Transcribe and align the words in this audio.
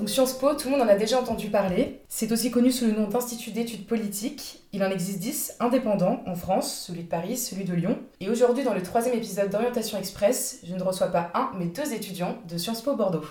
Donc 0.00 0.08
Sciences 0.08 0.32
Po, 0.32 0.54
tout 0.54 0.70
le 0.70 0.78
monde 0.78 0.88
en 0.88 0.90
a 0.90 0.94
déjà 0.94 1.20
entendu 1.20 1.48
parler. 1.48 2.00
C'est 2.08 2.32
aussi 2.32 2.50
connu 2.50 2.72
sous 2.72 2.86
le 2.86 2.92
nom 2.92 3.06
d'Institut 3.06 3.50
d'études 3.50 3.86
politiques. 3.86 4.62
Il 4.72 4.82
en 4.82 4.88
existe 4.88 5.18
10 5.18 5.56
indépendants 5.60 6.22
en 6.26 6.34
France, 6.34 6.86
celui 6.86 7.02
de 7.02 7.08
Paris, 7.08 7.36
celui 7.36 7.64
de 7.64 7.74
Lyon. 7.74 7.98
Et 8.20 8.30
aujourd'hui, 8.30 8.64
dans 8.64 8.72
le 8.72 8.82
troisième 8.82 9.14
épisode 9.14 9.50
d'Orientation 9.50 9.98
Express, 9.98 10.60
je 10.66 10.74
ne 10.74 10.82
reçois 10.82 11.08
pas 11.08 11.30
un, 11.34 11.50
mais 11.58 11.66
deux 11.66 11.92
étudiants 11.92 12.38
de 12.48 12.56
Sciences 12.56 12.80
Po 12.80 12.96
Bordeaux. 12.96 13.26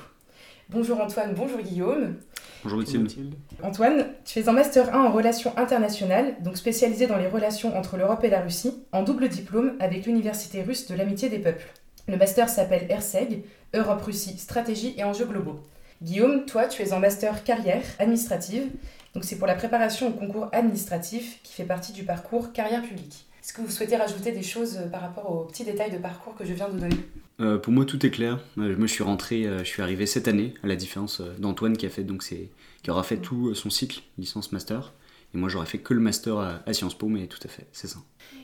Bonjour 0.70 1.02
Antoine, 1.02 1.34
bonjour 1.34 1.60
Guillaume. 1.60 2.18
Bonjour 2.64 2.78
Mathilde. 2.78 3.34
Antoine, 3.64 4.06
tu 4.24 4.38
es 4.38 4.48
en 4.48 4.54
Master 4.54 4.96
1 4.96 5.06
en 5.06 5.12
relations 5.12 5.58
internationales, 5.58 6.36
donc 6.44 6.56
spécialisé 6.56 7.08
dans 7.08 7.18
les 7.18 7.30
relations 7.30 7.76
entre 7.76 7.98
l'Europe 7.98 8.24
et 8.24 8.30
la 8.30 8.42
Russie, 8.42 8.76
en 8.92 9.02
double 9.02 9.28
diplôme 9.28 9.74
avec 9.80 10.06
l'Université 10.06 10.62
russe 10.62 10.86
de 10.86 10.94
l'amitié 10.94 11.30
des 11.30 11.40
peuples. 11.40 11.66
Le 12.08 12.18
master 12.18 12.48
s'appelle 12.48 12.86
ERSEG, 12.92 13.44
Europe-Russie, 13.74 14.38
stratégie 14.38 14.94
et 14.98 15.04
enjeux 15.04 15.26
globaux. 15.26 15.62
Guillaume, 16.02 16.46
toi, 16.46 16.66
tu 16.68 16.82
es 16.82 16.94
en 16.94 17.00
master 17.02 17.44
carrière 17.44 17.84
administrative, 18.00 18.70
donc 19.14 19.26
c'est 19.26 19.38
pour 19.38 19.48
la 19.48 19.56
préparation 19.56 20.08
au 20.08 20.12
concours 20.12 20.48
administratif 20.54 21.42
qui 21.44 21.52
fait 21.52 21.66
partie 21.66 21.92
du 21.92 22.04
parcours 22.04 22.54
carrière 22.54 22.82
publique. 22.82 23.26
Est-ce 23.44 23.52
que 23.52 23.62
vous 23.62 23.70
souhaitez 23.70 23.98
rajouter 23.98 24.32
des 24.32 24.44
choses 24.44 24.78
euh, 24.78 24.88
par 24.88 25.02
rapport 25.02 25.30
aux 25.30 25.44
petits 25.44 25.66
détails 25.66 25.92
de 25.92 25.98
parcours 25.98 26.36
que 26.36 26.46
je 26.46 26.54
viens 26.54 26.70
de 26.70 26.80
donner? 26.80 26.96
Euh, 27.42 27.58
Pour 27.58 27.74
moi, 27.74 27.84
tout 27.84 28.06
est 28.06 28.12
clair. 28.12 28.40
Euh, 28.58 28.78
moi, 28.78 28.88
je 28.88 28.94
suis 28.94 29.04
rentré, 29.04 29.44
je 29.44 29.64
suis 29.66 29.82
arrivé 29.82 30.06
cette 30.06 30.30
année, 30.30 30.54
à 30.64 30.68
la 30.68 30.78
différence 30.78 31.22
d'Antoine 31.38 31.76
qui 31.76 31.86
a 31.86 31.90
fait 31.90 32.04
donc 32.04 32.24
c'est 32.24 32.50
qui 32.82 32.92
aura 32.92 33.04
fait 33.04 33.18
tout 33.18 33.54
son 33.54 33.70
cycle 33.70 34.02
licence 34.18 34.54
master. 34.54 34.94
Et 35.34 35.38
moi, 35.38 35.50
j'aurais 35.50 35.66
fait 35.66 35.80
que 35.80 35.94
le 35.94 36.00
master 36.00 36.38
à, 36.38 36.74
Sciences 36.74 36.98
Po, 36.98 37.08
mais 37.08 37.28
tout 37.28 37.40
à 37.44 37.50
fait, 37.50 37.68
c'est 37.74 37.88
ça. 37.88 38.00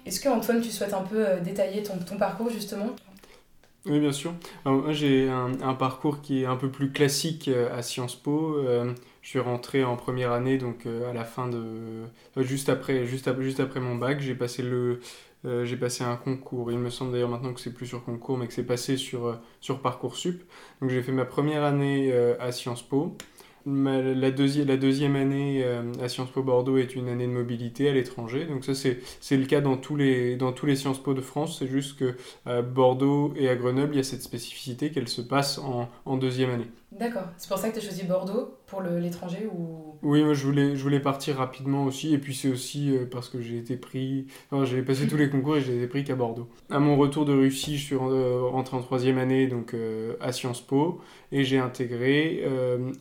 Est-ce 0.06 0.20
que 0.20 0.28
Antoine, 0.28 0.62
tu 0.62 0.72
souhaites 0.72 0.94
un 0.94 1.04
peu 1.04 1.26
détailler 1.44 1.84
ton, 1.84 1.98
ton 2.00 2.18
parcours 2.18 2.50
justement? 2.50 2.96
Oui, 3.88 4.00
bien 4.00 4.12
sûr. 4.12 4.34
moi, 4.66 4.94
j'ai 4.94 5.30
un, 5.30 5.76
parcours 5.76 6.22
qui 6.22 6.42
est 6.42 6.46
un 6.46 6.56
peu 6.56 6.70
plus 6.72 6.92
classique 6.92 7.48
euh, 7.48 7.76
à 7.78 7.84
Sciences 7.84 8.16
Po. 8.16 8.56
Euh, 8.58 8.94
je 9.22 9.30
suis 9.30 9.40
rentré 9.40 9.84
en 9.84 9.96
première 9.96 10.32
année, 10.32 10.58
donc 10.58 10.88
euh, 10.88 11.10
à 11.10 11.14
la 11.14 11.24
fin 11.24 11.48
de. 11.48 12.06
juste, 12.38 12.70
après, 12.70 13.06
juste, 13.06 13.30
juste 13.42 13.60
après 13.60 13.80
mon 13.80 13.96
bac, 13.96 14.22
j'ai 14.22 14.34
passé, 14.34 14.64
le, 14.64 15.02
j'ai 15.44 15.78
passé 15.78 16.04
un 16.04 16.16
concours. 16.16 16.72
Il 16.72 16.80
me 16.80 16.90
semble 16.90 17.12
d'ailleurs 17.12 17.30
maintenant 17.30 17.54
que 17.54 17.60
c'est 17.60 17.74
plus 17.74 17.86
sur 17.86 18.04
concours, 18.04 18.40
mais 18.40 18.48
que 18.48 18.54
c'est 18.54 18.66
passé 18.66 18.98
sur, 18.98 19.40
sur 19.62 19.82
Parcoursup. 19.82 20.42
Donc 20.82 20.90
j'ai 20.90 21.04
fait 21.04 21.12
ma 21.12 21.26
première 21.26 21.64
année 21.64 22.12
à 22.40 22.52
Sciences 22.52 22.82
Po 22.82 23.16
la, 23.66 24.32
deuxième, 24.32 24.68
la 24.68 24.78
deuxième 24.78 25.16
année 25.16 25.62
euh, 25.64 25.82
à 26.02 26.08
Sciences 26.08 26.30
Po 26.30 26.44
Bordeaux 26.44 26.78
est 26.78 26.96
une 26.96 27.10
année 27.10 27.26
de 27.26 27.32
mobilité 27.32 27.90
à 27.90 27.94
l'étranger. 27.94 28.46
Donc 28.46 28.64
ça, 28.64 28.74
c'est 28.76 29.38
le 29.38 29.46
cas 29.46 29.62
dans 29.62 29.78
tous, 29.78 29.96
les, 29.96 30.36
dans 30.36 30.52
tous 30.52 30.66
les 30.66 30.76
Sciences 30.76 31.02
Po 31.02 31.14
de 31.14 31.22
France. 31.22 31.58
C'est 31.60 31.68
juste 31.68 31.98
que 31.98 32.16
à 32.46 32.62
Bordeaux 32.62 33.34
et 33.36 33.50
à 33.50 33.56
Grenoble, 33.56 33.94
il 33.94 33.98
y 33.98 34.00
a 34.00 34.04
cette 34.04 34.22
spécificité 34.22 34.92
qu'elle 34.92 35.08
se 35.08 35.22
passe 35.22 35.58
en, 35.58 35.90
en 36.06 36.18
deuxième 36.18 36.52
année. 36.52 36.68
D'accord. 36.92 37.24
C'est 37.38 37.50
pour 37.50 37.58
ça 37.58 37.70
que 37.70 37.74
tu 37.74 37.80
as 37.80 37.84
choisi 37.84 38.04
Bordeaux 38.04 38.58
pour 38.68 38.82
l'étranger 38.82 39.48
ou... 39.52 39.96
Oui, 40.02 40.24
moi 40.24 40.34
je 40.34 40.46
voulais, 40.46 40.76
je 40.76 40.82
voulais 40.84 41.00
partir 41.00 41.38
rapidement 41.38 41.86
aussi. 41.86 42.14
Et 42.14 42.18
puis 42.18 42.34
c'est 42.34 42.50
aussi 42.50 42.96
euh, 42.96 43.06
parce 43.10 43.30
que 43.30 43.42
j'ai 43.42 43.58
été 43.58 43.78
pris... 43.78 44.28
Enfin, 44.50 44.66
j'ai 44.66 44.82
passé 44.82 45.08
tous 45.08 45.18
les 45.18 45.30
concours 45.30 45.58
et 45.58 45.62
j'ai 45.62 45.78
été 45.78 45.88
pris 45.88 46.04
qu'à 46.04 46.16
Bordeaux. 46.16 46.48
À 46.70 46.80
mon 46.80 46.98
retour 46.98 47.26
de 47.26 47.34
Russie, 47.34 47.78
je 47.78 47.84
suis 47.84 47.96
euh, 47.96 48.42
rentré 48.44 48.78
en 48.78 48.82
troisième 48.82 49.18
année 49.18 49.48
donc, 49.48 49.74
euh, 49.74 50.16
à 50.20 50.32
Sciences 50.32 50.62
Po. 50.62 51.02
Et 51.32 51.44
j'ai 51.44 51.60
intégré 51.60 52.44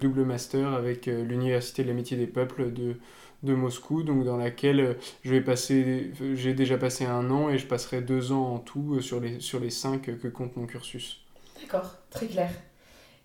double 0.01 0.25
master 0.25 0.73
avec 0.73 1.07
l'Université 1.07 1.83
de 1.83 1.89
l'amitié 1.89 2.17
des 2.17 2.27
peuples 2.27 2.73
de, 2.73 2.97
de 3.43 3.55
Moscou, 3.55 4.03
donc 4.03 4.25
dans 4.25 4.37
laquelle 4.37 4.97
je 5.23 5.31
vais 5.31 5.41
passer, 5.41 6.11
j'ai 6.35 6.55
déjà 6.55 6.77
passé 6.77 7.05
un 7.05 7.31
an 7.31 7.49
et 7.49 7.59
je 7.59 7.67
passerai 7.67 8.01
deux 8.01 8.33
ans 8.33 8.55
en 8.55 8.59
tout 8.59 9.01
sur 9.01 9.21
les, 9.21 9.39
sur 9.41 9.61
les 9.61 9.71
cinq 9.71 10.19
que 10.19 10.29
compte 10.29 10.57
mon 10.57 10.67
cursus. 10.67 11.25
D'accord, 11.61 11.97
très 12.11 12.27
clair. 12.27 12.51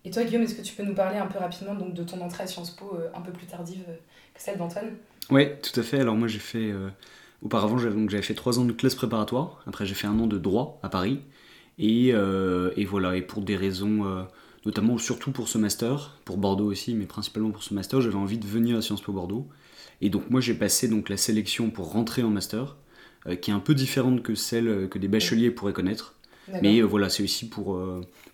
Et 0.04 0.10
toi, 0.10 0.24
Guillaume, 0.24 0.42
est-ce 0.42 0.54
que 0.54 0.62
tu 0.62 0.74
peux 0.74 0.82
nous 0.82 0.94
parler 0.94 1.18
un 1.18 1.26
peu 1.26 1.38
rapidement 1.38 1.74
donc, 1.74 1.94
de 1.94 2.02
ton 2.02 2.20
entrée 2.20 2.44
à 2.44 2.46
Sciences 2.46 2.70
Po 2.70 2.94
euh, 2.94 3.08
un 3.14 3.20
peu 3.20 3.32
plus 3.32 3.46
tardive 3.46 3.84
euh, 3.88 3.96
que 4.34 4.40
celle 4.40 4.58
d'Antoine? 4.58 4.92
Oui, 5.30 5.46
tout 5.62 5.78
à 5.78 5.82
fait. 5.82 6.00
Alors 6.00 6.16
moi, 6.16 6.28
j'ai 6.28 6.38
fait... 6.38 6.70
Euh, 6.70 6.88
auparavant, 7.42 7.78
j'avais 7.78 8.22
fait 8.22 8.34
trois 8.34 8.58
ans 8.58 8.64
de 8.64 8.72
classe 8.72 8.94
préparatoire. 8.94 9.62
Après, 9.66 9.86
j'ai 9.86 9.94
fait 9.94 10.06
un 10.06 10.18
an 10.18 10.26
de 10.26 10.38
droit 10.38 10.78
à 10.82 10.88
Paris. 10.88 11.20
Et, 11.78 12.12
voilà, 12.84 13.16
et 13.16 13.22
pour 13.22 13.42
des 13.42 13.56
raisons... 13.56 14.26
notamment 14.66 14.98
surtout 14.98 15.32
pour 15.32 15.48
ce 15.48 15.56
master, 15.56 16.18
pour 16.26 16.36
Bordeaux 16.36 16.70
aussi, 16.70 16.94
mais 16.94 17.06
principalement 17.06 17.50
pour 17.50 17.62
ce 17.62 17.72
master, 17.72 18.02
j'avais 18.02 18.16
envie 18.16 18.36
de 18.38 18.46
venir 18.46 18.76
à 18.76 18.82
Sciences 18.82 19.00
Po 19.00 19.12
Bordeaux. 19.12 19.48
Et 20.02 20.10
donc 20.10 20.28
moi 20.28 20.42
j'ai 20.42 20.52
passé 20.54 20.88
donc 20.88 21.08
la 21.08 21.16
sélection 21.16 21.70
pour 21.70 21.92
rentrer 21.92 22.22
en 22.22 22.28
master, 22.28 22.76
qui 23.40 23.50
est 23.50 23.54
un 23.54 23.60
peu 23.60 23.74
différente 23.74 24.22
que 24.22 24.34
celle 24.34 24.88
que 24.90 24.98
des 24.98 25.08
bacheliers 25.08 25.50
pourraient 25.50 25.72
connaître. 25.72 26.14
Mais 26.62 26.80
voilà, 26.82 27.08
c'est 27.08 27.22
aussi 27.22 27.48
pour, 27.48 27.78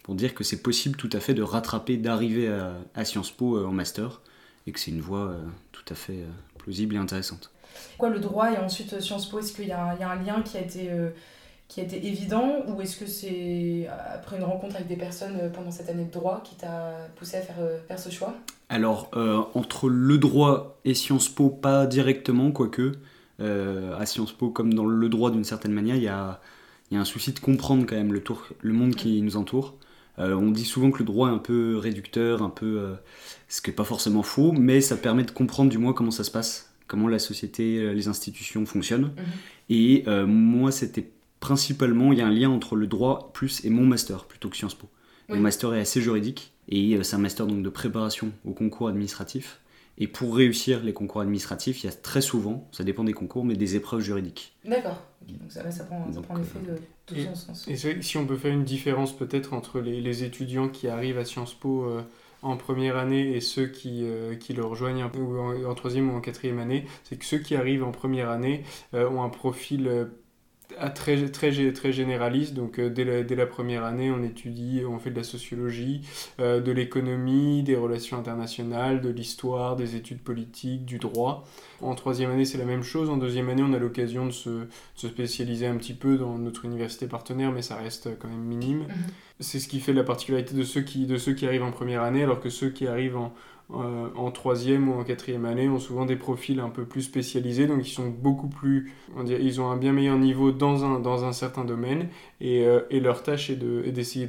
pour 0.06 0.14
dire 0.14 0.36
que 0.36 0.44
c'est 0.44 0.62
possible 0.62 0.96
tout 0.96 1.10
à 1.12 1.18
fait 1.18 1.34
de 1.34 1.42
rattraper, 1.42 1.96
d'arriver 1.96 2.48
à, 2.94 3.04
Sciences 3.04 3.32
Po 3.32 3.56
euh, 3.56 3.66
en 3.66 3.72
master, 3.72 4.20
et 4.68 4.70
que 4.70 4.78
c'est 4.78 4.92
une 4.92 5.00
voie 5.00 5.30
euh, 5.30 5.42
tout 5.72 5.82
à 5.90 5.96
fait 5.96 6.20
euh, 6.20 6.30
plausible 6.58 6.94
et 6.94 6.98
intéressante. 6.98 7.50
Quoi, 7.98 8.10
le 8.10 8.20
droit 8.20 8.52
et 8.52 8.56
ensuite 8.56 9.00
Sciences 9.00 9.28
Po, 9.28 9.40
est-ce 9.40 9.52
qu'il 9.52 9.66
y, 9.66 9.72
a 9.72 9.90
un 9.90 10.22
lien 10.22 10.42
qui 10.42 10.58
a 10.58 10.60
été, 10.60 10.92
qui 11.66 11.80
a 11.80 11.82
été 11.82 12.06
évident, 12.06 12.62
ou 12.68 12.80
est-ce 12.80 12.96
que 12.96 13.06
c'est 13.06 13.88
après 14.14 14.36
une 14.36 14.44
rencontre 14.44 14.76
avec 14.76 14.86
des 14.86 14.96
personnes 14.96 15.50
pendant 15.52 15.72
cette 15.72 15.88
année 15.88 16.04
de 16.04 16.12
droit 16.12 16.40
qui 16.44 16.54
t'a 16.54 16.92
poussé 17.16 17.38
à 17.38 17.40
faire, 17.40 17.56
faire 17.88 17.98
ce 17.98 18.08
choix? 18.08 18.32
Alors, 18.68 19.10
entre 19.54 19.88
le 19.88 20.18
droit 20.18 20.78
et 20.84 20.94
Sciences 20.94 21.28
Po, 21.28 21.50
pas 21.50 21.86
directement, 21.86 22.52
quoique. 22.52 22.92
à 23.40 24.06
Sciences 24.06 24.32
Po, 24.32 24.50
comme 24.50 24.72
dans 24.72 24.86
le 24.86 25.08
droit 25.08 25.32
d'une 25.32 25.44
certaine 25.44 25.72
manière, 25.72 25.96
il 25.96 26.04
y 26.04 26.08
a, 26.08 26.40
y 26.94 26.96
a 26.96 27.00
un 27.00 27.04
souci 27.04 27.32
de 27.32 27.40
comprendre 27.40 27.84
quand 27.86 27.96
même 27.96 28.12
le, 28.12 28.20
tour, 28.20 28.46
le 28.60 28.72
monde 28.72 28.94
qui 28.94 29.20
nous 29.22 29.36
entoure. 29.36 29.74
Euh, 30.18 30.34
on 30.34 30.50
dit 30.50 30.64
souvent 30.64 30.90
que 30.90 30.98
le 30.98 31.04
droit 31.04 31.28
est 31.28 31.32
un 31.32 31.38
peu 31.38 31.76
réducteur, 31.76 32.42
un 32.42 32.48
peu, 32.48 32.78
euh, 32.78 32.94
ce 33.48 33.60
qui 33.60 33.70
n'est 33.70 33.76
pas 33.76 33.84
forcément 33.84 34.22
faux, 34.22 34.52
mais 34.52 34.80
ça 34.80 34.96
permet 34.96 35.24
de 35.24 35.30
comprendre 35.30 35.70
du 35.70 35.78
moins 35.78 35.92
comment 35.92 36.10
ça 36.10 36.24
se 36.24 36.30
passe, 36.30 36.72
comment 36.86 37.08
la 37.08 37.18
société, 37.18 37.78
euh, 37.78 37.92
les 37.92 38.08
institutions 38.08 38.64
fonctionnent. 38.64 39.12
Mhm. 39.16 39.24
Et 39.68 40.04
moi, 40.26 40.70
c'était 40.70 41.10
principalement, 41.40 42.12
il 42.12 42.18
y 42.18 42.22
a 42.22 42.26
un 42.26 42.30
lien 42.30 42.48
entre 42.48 42.76
le 42.76 42.86
droit 42.86 43.30
plus 43.34 43.64
et 43.64 43.70
mon 43.70 43.84
master 43.84 44.24
plutôt 44.24 44.48
que 44.48 44.56
Sciences 44.56 44.74
Po. 44.74 44.88
Mon 45.28 45.40
master 45.40 45.74
est 45.74 45.80
assez 45.80 46.00
juridique 46.00 46.52
et 46.68 46.96
c'est 47.02 47.16
un 47.16 47.18
master 47.18 47.48
donc 47.48 47.62
de 47.64 47.68
préparation 47.68 48.30
au 48.44 48.52
concours 48.52 48.88
administratif. 48.88 49.58
Et 49.98 50.08
pour 50.08 50.36
réussir 50.36 50.82
les 50.82 50.92
concours 50.92 51.22
administratifs, 51.22 51.82
il 51.82 51.86
y 51.86 51.88
a 51.88 51.92
très 51.92 52.20
souvent, 52.20 52.68
ça 52.70 52.84
dépend 52.84 53.04
des 53.04 53.14
concours, 53.14 53.44
mais 53.44 53.56
des 53.56 53.76
épreuves 53.76 54.00
juridiques. 54.00 54.54
D'accord. 54.64 55.00
Donc 55.26 55.50
ça, 55.50 55.70
ça 55.70 55.84
prend, 55.84 56.12
ça 56.12 56.20
prend 56.20 56.38
effet 56.38 56.58
de 56.60 56.76
tout 57.06 57.16
son 57.16 57.34
sens. 57.34 57.66
Et 57.68 58.02
si 58.02 58.16
on 58.18 58.26
peut 58.26 58.36
faire 58.36 58.52
une 58.52 58.64
différence 58.64 59.16
peut-être 59.16 59.54
entre 59.54 59.80
les, 59.80 60.00
les, 60.00 60.24
étudiants 60.24 60.68
qui 60.68 60.88
arrivent 60.88 61.18
à 61.18 61.24
Sciences 61.24 61.54
Po 61.54 61.84
euh, 61.84 62.02
en 62.42 62.56
première 62.56 62.96
année 62.96 63.34
et 63.34 63.40
ceux 63.40 63.66
qui, 63.66 64.04
euh, 64.04 64.36
qui 64.36 64.52
le 64.52 64.64
rejoignent 64.64 65.04
en, 65.04 65.64
en, 65.64 65.74
troisième 65.74 66.10
ou 66.10 66.16
en 66.16 66.20
quatrième 66.20 66.58
année, 66.58 66.84
c'est 67.04 67.16
que 67.16 67.24
ceux 67.24 67.38
qui 67.38 67.56
arrivent 67.56 67.82
en 67.82 67.92
première 67.92 68.28
année 68.28 68.64
euh, 68.94 69.08
ont 69.08 69.22
un 69.22 69.30
profil 69.30 70.08
très, 70.94 71.28
très, 71.28 71.72
très 71.72 71.92
généraliste. 71.92 72.54
Donc, 72.54 72.78
euh, 72.78 72.90
dès, 72.90 73.04
la, 73.04 73.22
dès, 73.22 73.34
la, 73.34 73.46
première 73.46 73.84
année, 73.84 74.10
on 74.10 74.22
étudie, 74.22 74.82
on 74.88 74.98
fait 74.98 75.10
de 75.10 75.16
la 75.16 75.24
sociologie, 75.24 76.02
euh, 76.40 76.60
de 76.60 76.72
l'économie, 76.72 77.62
des 77.62 77.76
relations 77.76 78.18
internationales, 78.18 79.00
de 79.00 79.08
l'histoire, 79.08 79.76
des 79.76 79.96
études 79.96 80.20
politiques, 80.20 80.84
du 80.84 80.98
droit. 80.98 81.46
En 81.80 81.94
troisième 81.94 82.30
année, 82.30 82.44
c'est 82.44 82.58
la 82.58 82.64
même 82.64 82.82
chose. 82.82 83.10
En 83.10 83.16
deuxième 83.16 83.48
année, 83.48 83.62
on 83.62 83.72
a 83.72 83.78
l'occasion 83.78 84.26
de 84.26 84.32
se, 84.32 84.66
se, 84.94 85.08
spécialiser 85.08 85.66
un 85.66 85.76
petit 85.76 85.94
peu 85.94 86.16
dans 86.16 86.38
notre 86.38 86.64
université 86.64 87.06
partenaire, 87.06 87.52
mais 87.52 87.62
ça 87.62 87.76
reste 87.76 88.18
quand 88.18 88.28
même 88.28 88.44
minime. 88.44 88.80
Mhm. 88.80 88.88
C'est 89.40 89.60
ce 89.60 89.68
qui 89.68 89.80
fait 89.80 89.92
la 89.92 90.04
particularité 90.04 90.54
de 90.54 90.62
ceux, 90.62 90.80
qui, 90.80 91.06
de 91.06 91.18
ceux 91.18 91.34
qui 91.34 91.46
arrivent 91.46 91.64
en 91.64 91.72
première 91.72 92.02
année, 92.02 92.22
alors 92.22 92.40
que 92.40 92.48
ceux 92.48 92.70
qui 92.70 92.86
arrivent 92.86 93.18
en, 93.18 93.34
euh, 93.74 94.08
en 94.14 94.30
troisième 94.30 94.88
ou 94.88 94.94
en 94.94 95.02
quatrième 95.02 95.44
année 95.44 95.68
ont 95.68 95.80
souvent 95.80 96.06
des 96.06 96.14
profils 96.14 96.60
un 96.60 96.68
peu 96.68 96.84
plus 96.84 97.02
spécialisés, 97.02 97.66
donc 97.66 97.86
ils 97.86 97.92
sont 97.92 98.08
beaucoup 98.08 98.48
plus, 98.48 98.92
on 99.16 99.24
dirait, 99.24 99.42
ils 99.42 99.60
ont 99.60 99.68
un 99.70 99.76
bien 99.76 99.92
meilleur 99.92 100.18
niveau 100.18 100.52
dans 100.52 100.84
un, 100.84 101.00
dans 101.00 101.24
un 101.24 101.32
certain 101.32 101.64
domaine, 101.64 102.08
et, 102.40 102.64
euh, 102.64 102.82
et 102.90 103.00
leur 103.00 103.24
tâche 103.24 103.50
est 103.50 103.56
de, 103.56 103.82
d'essayer 103.90 104.26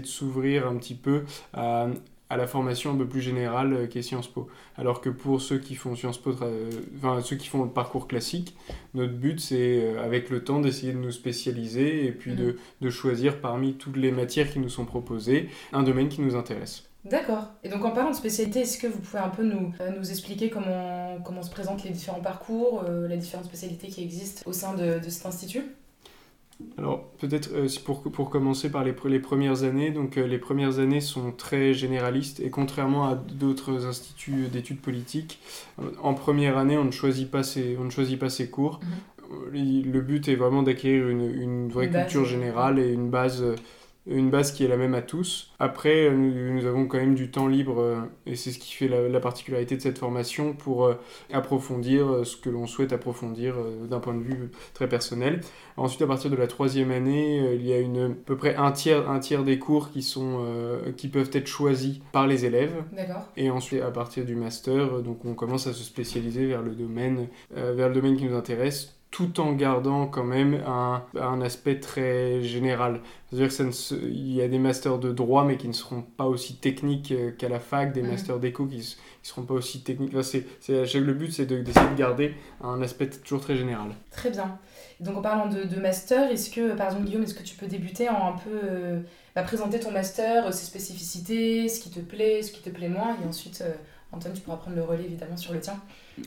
de 0.00 0.06
s'ouvrir 0.06 0.68
un 0.68 0.76
petit 0.76 0.94
peu 0.94 1.24
à, 1.52 1.88
à 2.30 2.36
la 2.36 2.46
formation 2.46 2.92
un 2.92 2.96
peu 2.96 3.06
plus 3.06 3.20
générale 3.20 3.72
euh, 3.72 3.86
qu'est 3.86 4.02
Sciences 4.02 4.28
Po. 4.28 4.48
Alors 4.76 5.00
que 5.00 5.10
pour 5.10 5.42
ceux 5.42 5.58
qui 5.58 5.74
font 5.74 5.94
Sciences 5.94 6.18
Po, 6.18 6.32
enfin 6.96 7.20
ceux 7.22 7.36
qui 7.36 7.48
font 7.48 7.64
le 7.64 7.70
parcours 7.70 8.08
classique, 8.08 8.56
notre 8.94 9.12
but 9.12 9.38
c'est 9.40 9.98
avec 9.98 10.30
le 10.30 10.42
temps 10.42 10.60
d'essayer 10.60 10.92
de 10.92 10.98
nous 10.98 11.12
spécialiser 11.12 12.06
et 12.06 12.12
puis 12.12 12.34
de, 12.34 12.52
mmh. 12.52 12.56
de 12.80 12.90
choisir 12.90 13.40
parmi 13.40 13.74
toutes 13.74 13.96
les 13.96 14.12
matières 14.12 14.50
qui 14.50 14.60
nous 14.60 14.68
sont 14.68 14.86
proposées 14.86 15.48
un 15.72 15.82
domaine 15.82 16.08
qui 16.08 16.20
nous 16.22 16.36
intéresse. 16.36 16.84
D'accord. 17.04 17.48
Et 17.64 17.68
donc 17.70 17.84
en 17.84 17.92
parlant 17.92 18.10
de 18.10 18.16
spécialité, 18.16 18.60
est-ce 18.60 18.78
que 18.78 18.86
vous 18.86 18.98
pouvez 18.98 19.20
un 19.20 19.30
peu 19.30 19.42
nous, 19.42 19.72
euh, 19.80 19.90
nous 19.96 20.10
expliquer 20.10 20.50
comment, 20.50 21.18
comment 21.24 21.42
se 21.42 21.50
présentent 21.50 21.82
les 21.84 21.90
différents 21.90 22.20
parcours, 22.20 22.84
euh, 22.86 23.08
les 23.08 23.16
différentes 23.16 23.46
spécialités 23.46 23.88
qui 23.88 24.02
existent 24.02 24.42
au 24.44 24.52
sein 24.52 24.74
de, 24.74 24.98
de 24.98 25.08
cet 25.08 25.24
institut? 25.24 25.64
Alors 26.78 27.04
peut-être 27.18 27.50
euh, 27.54 27.68
pour, 27.84 28.02
pour 28.02 28.30
commencer 28.30 28.70
par 28.70 28.84
les, 28.84 28.94
les 29.04 29.18
premières 29.20 29.64
années, 29.64 29.90
donc 29.90 30.16
les 30.16 30.38
premières 30.38 30.78
années 30.78 31.00
sont 31.00 31.32
très 31.32 31.74
généralistes 31.74 32.40
et 32.40 32.50
contrairement 32.50 33.06
à 33.06 33.14
d'autres 33.14 33.86
instituts 33.86 34.48
d'études 34.52 34.80
politiques, 34.80 35.40
en 36.02 36.14
première 36.14 36.56
année 36.58 36.78
on 36.78 36.84
ne 36.84 36.90
choisit 36.90 37.30
pas 37.30 37.42
ses, 37.42 37.76
on 37.78 37.84
ne 37.84 37.90
choisit 37.90 38.18
pas 38.18 38.30
ses 38.30 38.50
cours. 38.50 38.80
Mhm. 38.82 38.90
Le 39.52 40.00
but 40.00 40.26
est 40.26 40.34
vraiment 40.34 40.64
d'acquérir 40.64 41.08
une, 41.08 41.22
une 41.22 41.68
vraie 41.68 41.88
culture 41.88 42.24
générale 42.24 42.80
et 42.80 42.92
une 42.92 43.10
base 43.10 43.44
une 44.10 44.30
base 44.30 44.52
qui 44.52 44.64
est 44.64 44.68
la 44.68 44.76
même 44.76 44.94
à 44.94 45.02
tous. 45.02 45.52
Après, 45.58 46.10
nous, 46.10 46.66
avons 46.66 46.86
quand 46.86 46.98
même 46.98 47.14
du 47.14 47.30
temps 47.30 47.46
libre, 47.46 48.08
et 48.26 48.36
c'est 48.36 48.50
ce 48.50 48.58
qui 48.58 48.74
fait 48.74 48.88
la, 48.88 49.20
particularité 49.20 49.76
de 49.76 49.80
cette 49.80 49.98
formation, 49.98 50.52
pour 50.52 50.92
approfondir 51.32 52.26
ce 52.26 52.36
que 52.36 52.50
l'on 52.50 52.66
souhaite 52.66 52.92
approfondir 52.92 53.54
d'un 53.88 54.00
point 54.00 54.14
de 54.14 54.22
vue 54.22 54.50
très 54.74 54.88
personnel. 54.88 55.40
Ensuite, 55.76 56.02
à 56.02 56.06
partir 56.06 56.30
de 56.30 56.36
la 56.36 56.46
troisième 56.46 56.90
année, 56.90 57.54
il 57.54 57.66
y 57.66 57.72
a 57.72 57.78
une, 57.78 58.12
à 58.12 58.14
peu 58.26 58.36
près 58.36 58.54
un 58.56 58.72
tiers, 58.72 59.08
un 59.08 59.18
tiers 59.18 59.44
des 59.44 59.58
cours 59.58 59.90
qui, 59.90 60.02
sont, 60.02 60.44
qui 60.96 61.08
peuvent 61.08 61.30
être 61.32 61.46
choisis 61.46 62.00
par 62.12 62.26
les 62.26 62.44
élèves. 62.44 62.82
Et 63.36 63.50
ensuite, 63.50 63.82
à 63.82 63.90
partir 63.90 64.24
du 64.24 64.34
master, 64.34 65.02
donc 65.02 65.24
on 65.24 65.34
commence 65.34 65.66
à 65.66 65.72
se 65.72 65.82
spécialiser 65.82 66.46
vers 66.46 66.62
le 66.62 66.72
domaine, 66.72 67.28
vers 67.54 67.88
le 67.88 67.94
domaine 67.94 68.16
qui 68.16 68.24
nous 68.24 68.36
intéresse 68.36 68.99
tout 69.10 69.40
en 69.40 69.52
gardant 69.52 70.06
quand 70.06 70.24
même 70.24 70.62
un, 70.66 71.02
un 71.20 71.40
aspect 71.40 71.80
très 71.80 72.42
général. 72.42 73.00
C'est-à-dire 73.28 73.48
qu'il 73.48 74.34
y 74.34 74.40
a 74.40 74.46
des 74.46 74.58
masters 74.58 74.98
de 74.98 75.10
droit, 75.10 75.44
mais 75.44 75.56
qui 75.56 75.66
ne 75.66 75.72
seront 75.72 76.02
pas 76.02 76.26
aussi 76.26 76.56
techniques 76.56 77.10
euh, 77.10 77.32
qu'à 77.32 77.48
la 77.48 77.58
fac, 77.58 77.92
des 77.92 78.02
mm. 78.02 78.10
masters 78.10 78.38
d'éco 78.38 78.66
qui 78.66 78.76
ne 78.76 78.82
seront 79.22 79.42
pas 79.42 79.54
aussi 79.54 79.82
techniques. 79.82 80.14
Enfin, 80.14 80.22
c'est, 80.22 80.94
le 80.94 81.12
but, 81.12 81.32
c'est 81.32 81.46
d'essayer 81.46 81.90
de, 81.90 81.96
garder 81.96 82.34
un 82.62 82.80
aspect 82.82 83.10
toujours 83.10 83.40
très 83.40 83.56
général. 83.56 83.90
Très 84.10 84.30
bien. 84.30 84.58
Donc 85.00 85.16
en 85.16 85.22
parlant 85.22 85.48
de, 85.48 85.64
de 85.64 85.80
master, 85.80 86.30
est-ce 86.30 86.50
que, 86.50 86.74
par 86.74 86.86
exemple, 86.86 87.06
Guillaume, 87.06 87.24
est-ce 87.24 87.34
que 87.34 87.42
tu 87.42 87.56
peux 87.56 87.66
débuter 87.66 88.08
en 88.08 88.28
un 88.28 88.32
peu... 88.32 88.50
Euh, 88.62 89.00
bah, 89.34 89.42
présenter 89.42 89.80
ton 89.80 89.90
master, 89.90 90.46
euh, 90.46 90.52
ses 90.52 90.66
spécificités, 90.66 91.68
ce 91.68 91.80
qui 91.80 91.90
te 91.90 92.00
plaît, 92.00 92.42
ce 92.42 92.52
qui 92.52 92.60
te 92.62 92.70
plaît 92.70 92.88
moins, 92.88 93.16
et 93.22 93.26
ensuite... 93.26 93.64
Antoine, 94.12 94.34
tu 94.34 94.40
pourras 94.40 94.56
prendre 94.56 94.76
le 94.76 94.82
relais 94.82 95.04
évidemment 95.04 95.36
sur 95.36 95.52
le 95.52 95.60
tien. 95.60 95.80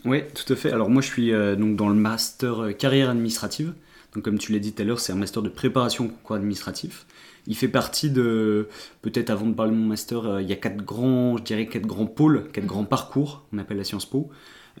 Oui, 0.04 0.22
tout 0.34 0.52
à 0.52 0.56
fait. 0.56 0.70
Alors 0.70 0.90
moi 0.90 1.02
je 1.02 1.08
suis 1.08 1.32
euh, 1.32 1.56
donc 1.56 1.76
dans 1.76 1.88
le 1.88 1.94
master 1.94 2.60
euh, 2.60 2.72
carrière 2.72 3.10
administrative. 3.10 3.74
Donc 4.14 4.24
comme 4.24 4.38
tu 4.38 4.52
l'as 4.52 4.58
dit 4.58 4.72
tout 4.72 4.82
à 4.82 4.84
l'heure, 4.84 5.00
c'est 5.00 5.12
un 5.12 5.16
master 5.16 5.42
de 5.42 5.48
préparation 5.48 6.06
au 6.06 6.08
concours 6.08 6.36
administratif. 6.36 7.06
Il 7.46 7.56
fait 7.56 7.68
partie 7.68 8.10
de, 8.10 8.68
peut-être 9.02 9.30
avant 9.30 9.46
de 9.46 9.54
parler 9.54 9.72
de 9.72 9.76
mon 9.76 9.86
master, 9.86 10.24
euh, 10.24 10.42
il 10.42 10.48
y 10.48 10.52
a 10.52 10.56
quatre 10.56 10.84
grands, 10.84 11.36
je 11.36 11.42
dirais 11.42 11.66
quatre 11.66 11.86
grands 11.86 12.06
pôles, 12.06 12.48
quatre 12.52 12.66
grands 12.66 12.84
parcours, 12.84 13.44
on 13.52 13.58
appelle 13.58 13.76
la 13.76 13.84
Sciences 13.84 14.06
Po. 14.06 14.30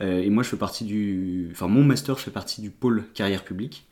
et 0.00 0.30
moi 0.30 0.42
je 0.42 0.48
fais 0.48 0.56
partie 0.56 0.84
du, 0.84 1.48
enfin 1.52 1.68
mon 1.68 1.84
master 1.84 2.18
fait 2.18 2.30
partie 2.30 2.62
du 2.62 2.70
pôle 2.70 3.04
carrière 3.14 3.44
publique. 3.44 3.86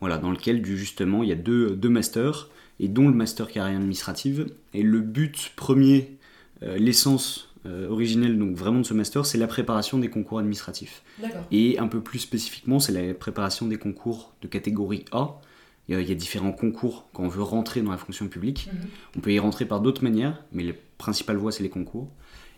Voilà, 0.00 0.18
dans 0.18 0.30
lequel 0.30 0.64
justement 0.64 1.22
il 1.22 1.28
y 1.28 1.32
a 1.32 1.36
deux, 1.36 1.70
deux 1.76 1.88
masters, 1.88 2.50
et 2.80 2.88
dont 2.88 3.08
le 3.08 3.14
master 3.14 3.48
carrière 3.48 3.76
administrative. 3.76 4.46
Et 4.74 4.82
le 4.82 5.00
but 5.00 5.52
premier, 5.56 6.18
l'essence 6.60 7.48
euh, 7.66 7.88
originelle 7.88 8.38
donc 8.38 8.54
vraiment 8.56 8.80
de 8.80 8.86
ce 8.86 8.94
master, 8.94 9.26
c'est 9.26 9.38
la 9.38 9.46
préparation 9.46 9.98
des 9.98 10.08
concours 10.08 10.38
administratifs. 10.38 11.02
Et 11.50 11.78
un 11.78 11.88
peu 11.88 12.00
plus 12.00 12.18
spécifiquement, 12.18 12.78
c'est 12.78 12.92
la 12.92 13.14
préparation 13.14 13.66
des 13.66 13.78
concours 13.78 14.32
de 14.42 14.48
catégorie 14.48 15.04
A. 15.12 15.40
Il 15.88 16.00
y 16.00 16.12
a 16.12 16.14
différents 16.14 16.52
concours 16.52 17.08
quand 17.12 17.22
on 17.22 17.28
veut 17.28 17.42
rentrer 17.42 17.80
dans 17.80 17.92
la 17.92 17.96
fonction 17.96 18.26
publique. 18.28 18.68
Mhm. 18.72 18.88
On 19.16 19.20
peut 19.20 19.32
y 19.32 19.38
rentrer 19.38 19.66
par 19.66 19.80
d'autres 19.80 20.02
manières, 20.02 20.42
mais 20.52 20.64
la 20.64 20.72
principale 20.98 21.36
voie, 21.36 21.52
c'est 21.52 21.62
les 21.62 21.70
concours. 21.70 22.10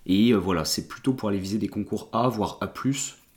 Et 0.06 0.30
euh, 0.30 0.36
voilà, 0.36 0.64
c'est 0.64 0.88
plutôt 0.88 1.12
pour 1.12 1.28
aller 1.28 1.38
viser 1.38 1.58
des 1.58 1.68
concours 1.68 2.08
A, 2.12 2.28
voire 2.28 2.58
A+. 2.60 2.72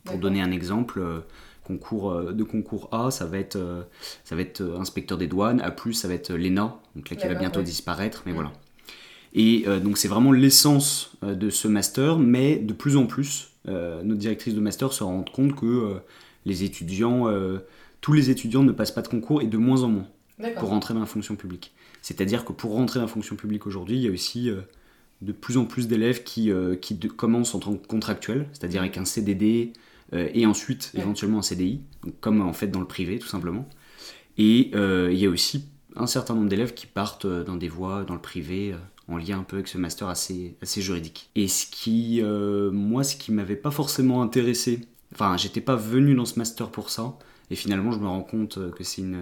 Pour 0.03 0.17
donner 0.17 0.41
un 0.41 0.51
exemple, 0.51 0.99
euh, 0.99 1.19
concours 1.63 2.33
de 2.33 2.43
concours 2.43 2.89
A, 2.91 3.11
ça 3.11 3.25
va 3.25 3.37
être, 3.37 3.87
ça 4.23 4.35
va 4.35 4.41
être 4.41 4.61
inspecteur 4.79 5.17
des 5.17 5.27
douanes. 5.27 5.61
A+, 5.61 5.75
ça 5.93 6.07
va 6.07 6.13
être 6.13 6.33
l'ENA, 6.33 6.79
donc 6.95 7.09
là 7.09 7.15
qui 7.15 7.27
va 7.27 7.35
bientôt 7.35 7.61
disparaître, 7.61 8.23
mais 8.25 8.31
mhm. 8.31 8.37
voilà. 8.37 8.53
Et 9.33 9.63
euh, 9.67 9.79
donc 9.79 9.97
c'est 9.97 10.07
vraiment 10.07 10.31
l'essence 10.31 11.11
euh, 11.23 11.35
de 11.35 11.49
ce 11.49 11.67
master, 11.67 12.19
mais 12.19 12.57
de 12.57 12.73
plus 12.73 12.97
en 12.97 13.05
plus, 13.05 13.49
euh, 13.67 14.01
notre 14.03 14.19
directrice 14.19 14.53
de 14.53 14.59
master 14.59 14.91
se 14.93 15.03
rend 15.03 15.23
compte 15.23 15.55
que 15.55 15.99
les 16.45 16.63
étudiants, 16.63 17.27
tous 18.01 18.13
les 18.13 18.31
étudiants 18.31 18.63
ne 18.63 18.71
passent 18.71 18.91
pas 18.91 19.03
de 19.03 19.07
concours 19.07 19.43
et 19.43 19.47
de 19.47 19.57
moins 19.57 19.83
en 19.83 19.89
moins 19.89 20.07
pour 20.57 20.69
rentrer 20.69 20.95
dans 20.95 20.99
la 20.99 21.05
fonction 21.05 21.35
publique. 21.35 21.71
C'est-à-dire 22.01 22.45
que 22.45 22.51
pour 22.51 22.71
rentrer 22.71 22.99
dans 22.99 23.05
la 23.05 23.11
fonction 23.11 23.35
publique 23.35 23.67
aujourd'hui, 23.67 23.97
il 23.97 24.01
y 24.01 24.07
a 24.07 24.11
aussi 24.11 24.49
de 25.21 25.31
plus 25.31 25.57
en 25.57 25.65
plus 25.65 25.87
d'élèves 25.87 26.23
qui, 26.23 26.51
qui 26.81 26.97
commencent 26.97 27.53
en 27.53 27.59
tant 27.59 27.75
que 27.75 27.85
contractuels, 27.85 28.47
c'est-à-dire 28.53 28.81
avec 28.81 28.97
un 28.97 29.05
CDD 29.05 29.73
et 30.13 30.47
ensuite 30.47 30.91
éventuellement 30.95 31.37
un 31.37 31.43
CDI, 31.43 31.81
comme 32.21 32.41
en 32.41 32.53
fait 32.53 32.67
dans 32.69 32.79
le 32.79 32.87
privé 32.87 33.19
tout 33.19 33.27
simplement. 33.27 33.69
Et 34.39 34.71
il 34.75 35.17
y 35.19 35.27
a 35.27 35.29
aussi 35.29 35.65
un 35.95 36.07
certain 36.07 36.35
nombre 36.35 36.49
d'élèves 36.49 36.73
qui 36.73 36.87
partent 36.87 37.27
dans 37.27 37.55
des 37.55 37.69
voies 37.69 38.03
dans 38.03 38.13
le 38.13 38.21
privé 38.21 38.73
en 39.11 39.17
lien 39.17 39.39
un 39.39 39.43
peu 39.43 39.57
avec 39.57 39.67
ce 39.67 39.77
master 39.77 40.07
assez, 40.07 40.55
assez 40.61 40.81
juridique. 40.81 41.29
Et 41.35 41.47
ce 41.47 41.65
qui, 41.65 42.21
euh, 42.21 42.71
moi, 42.71 43.03
ce 43.03 43.15
qui 43.15 43.31
m'avait 43.31 43.55
pas 43.55 43.71
forcément 43.71 44.21
intéressé, 44.21 44.87
enfin, 45.13 45.37
j'étais 45.37 45.61
pas 45.61 45.75
venu 45.75 46.15
dans 46.15 46.25
ce 46.25 46.39
master 46.39 46.69
pour 46.69 46.89
ça, 46.89 47.17
et 47.49 47.55
finalement, 47.55 47.91
je 47.91 47.99
me 47.99 48.07
rends 48.07 48.23
compte 48.23 48.71
que 48.71 48.83
c'est 48.83 49.01
une, 49.01 49.21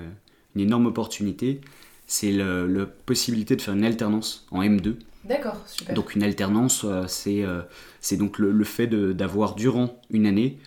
une, 0.56 0.62
énorme 0.62 0.86
opportunité, 0.86 1.62
c'est 2.06 2.32
la 2.32 2.86
possibilité 2.86 3.56
de 3.56 3.62
faire 3.62 3.74
une 3.74 3.84
alternance 3.86 4.46
en 4.52 4.62
M2. 4.62 4.96
D'accord, 5.26 5.62
super. 5.68 5.96
Donc 5.96 6.16
une 6.16 6.24
alternance, 6.24 6.84
euh, 6.86 7.04
c'est 7.08 7.44
euh, 7.44 7.62
c'est 8.00 8.18
donc 8.18 8.40
le, 8.40 8.52
le 8.52 8.64
fait 8.64 8.88
d'avoir 8.88 9.56
durant 9.56 10.00
une 10.10 10.26
année 10.26 10.58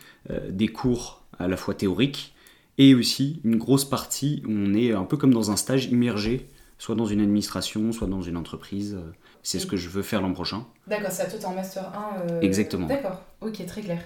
des 0.49 0.69
cours 0.69 1.25
à 1.41 1.49
la 1.49 1.57
fois 1.57 1.75
théoriques 1.75 2.32
et 2.79 2.95
aussi 2.95 3.41
une 3.45 3.57
grosse 3.57 3.85
partie 3.85 4.43
où 4.47 4.51
on 4.51 4.75
est 4.75 4.93
un 4.93 5.05
peu 5.05 5.17
comme 5.17 5.33
dans 5.33 5.51
un 5.51 5.57
stage 5.57 5.87
immergé 5.87 6.49
soit 6.83 6.97
dans 6.97 7.07
une 7.07 7.21
administration, 7.21 7.93
soit 7.93 8.09
dans 8.09 8.23
une 8.23 8.37
entreprise. 8.37 8.95
Euh, 8.95 9.13
c'est 9.45 9.61
ce 9.61 9.67
que 9.67 9.77
je 9.77 9.89
veux 9.89 10.03
faire 10.03 10.21
l'an 10.21 10.33
prochain. 10.33 10.67
D'accord, 10.89 11.13
c'est 11.13 11.23
à 11.23 11.27
toi, 11.27 11.39
tu 11.39 11.47
en 11.47 11.55
Master 11.55 11.85
1. 11.97 12.29
Euh, 12.29 12.41
Exactement. 12.41 12.89
D'accord, 12.89 13.23
ok, 13.41 13.65
très 13.67 13.83
clair. 13.83 14.03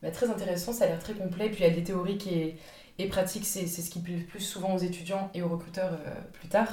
Bah, 0.00 0.12
très 0.12 0.30
intéressant, 0.30 0.72
ça 0.72 0.84
a 0.84 0.88
l'air 0.88 1.00
très 1.00 1.14
complet. 1.14 1.48
Puis 1.48 1.64
il 1.64 1.66
y 1.66 1.70
a 1.70 1.74
des 1.74 1.82
théoriques 1.82 2.28
et, 2.28 2.54
et 3.00 3.08
pratiques, 3.08 3.44
c'est 3.44 3.66
ce 3.66 3.90
qui 3.90 3.98
plaît 3.98 4.18
le 4.18 4.24
plus 4.24 4.38
souvent 4.38 4.76
aux 4.76 4.78
étudiants 4.78 5.28
et 5.34 5.42
aux 5.42 5.48
recruteurs 5.48 5.90
euh, 5.92 6.14
plus 6.34 6.46
tard. 6.46 6.68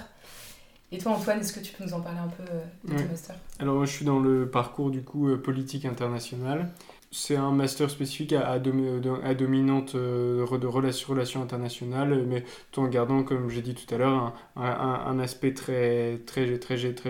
Et 0.91 0.99
toi, 0.99 1.13
Antoine, 1.13 1.39
est-ce 1.39 1.53
que 1.53 1.59
tu 1.59 1.73
peux 1.73 1.85
nous 1.85 1.93
en 1.93 2.01
parler 2.01 2.19
un 2.19 2.27
peu 2.27 2.43
de 2.87 2.95
ton 2.95 3.09
master? 3.09 3.35
Alors, 3.59 3.77
moi, 3.77 3.85
je 3.85 3.91
suis 3.93 4.05
dans 4.05 4.19
le 4.19 4.47
parcours 4.47 4.91
du 4.91 5.01
coup 5.01 5.35
politique 5.37 5.85
internationale 5.85 6.69
c'est 7.11 7.35
un 7.35 7.51
master 7.51 7.89
spécifique 7.89 8.31
à, 8.33 8.49
à, 8.49 8.59
dominante 8.59 9.95
euh, 9.95 10.57
de 10.57 10.67
relations, 10.67 11.09
relations 11.09 11.41
internationales, 11.41 12.25
mais 12.25 12.45
tout 12.71 12.81
en 12.81 12.87
gardant, 12.87 13.23
comme 13.23 13.49
j'ai 13.49 13.61
dit 13.61 13.75
tout 13.75 13.93
à 13.93 13.97
l'heure, 13.97 14.33
un, 14.55 15.19
aspect 15.19 15.53
très 15.53 16.19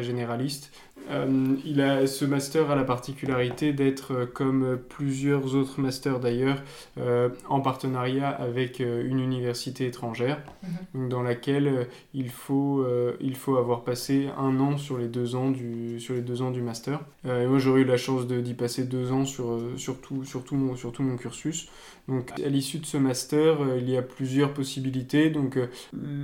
généraliste. 0.04 0.72
Euh, 1.10 1.56
il 1.66 1.82
a, 1.82 2.08
ce 2.08 2.26
master 2.26 2.70
a 2.70 2.76
la 2.76 2.84
particularité 2.84 3.74
d'être, 3.74 4.14
euh, 4.14 4.26
comme 4.26 4.80
plusieurs 4.90 5.56
autres 5.56 5.80
masters 5.82 6.20
d'ailleurs, 6.20 6.62
euh, 6.98 7.30
en 7.50 7.62
partenariat 7.62 8.30
avec 8.30 8.80
une 8.80 9.20
université 9.20 9.88
étrangère, 9.88 10.42
mhm. 10.94 11.10
dans 11.10 11.22
laquelle 11.22 11.88
il, 12.14 12.30
faut, 12.30 12.86
il 13.20 13.36
faut 13.36 13.58
avoir 13.58 13.84
passé 13.84 14.30
un 14.38 14.60
an 14.60 14.78
sur 14.78 14.98
les 14.98 15.08
deux 15.08 15.36
ans 15.36 15.52
du, 15.52 16.00
sur 16.00 16.14
les 16.14 16.22
deux 16.22 16.42
ans 16.42 16.52
du 16.52 16.62
master. 16.62 17.00
et 17.26 17.46
moi 17.46 17.60
j'aurais 17.60 17.82
eu 17.82 17.86
la 17.86 17.98
chance 17.98 18.28
d'y 18.28 18.54
passer 18.54 18.84
deux 18.84 19.12
ans 19.12 19.26
sur, 19.26 19.60
sur, 19.78 20.00
tout, 20.00 20.24
sur, 20.26 20.44
tout 20.44 20.56
mon, 20.56 20.76
sur 20.76 20.92
tout 20.92 21.04
mon 21.04 21.18
cursus. 21.18 21.70
Donc 22.08 22.32
à 22.40 22.50
l'issue 22.50 22.80
de 22.80 22.86
ce 22.86 22.98
master, 22.98 23.58
il 23.78 23.90
y 23.90 23.98
a 23.98 24.02
plusieurs 24.02 24.54
possibilités. 24.54 25.30
Donc 25.30 25.58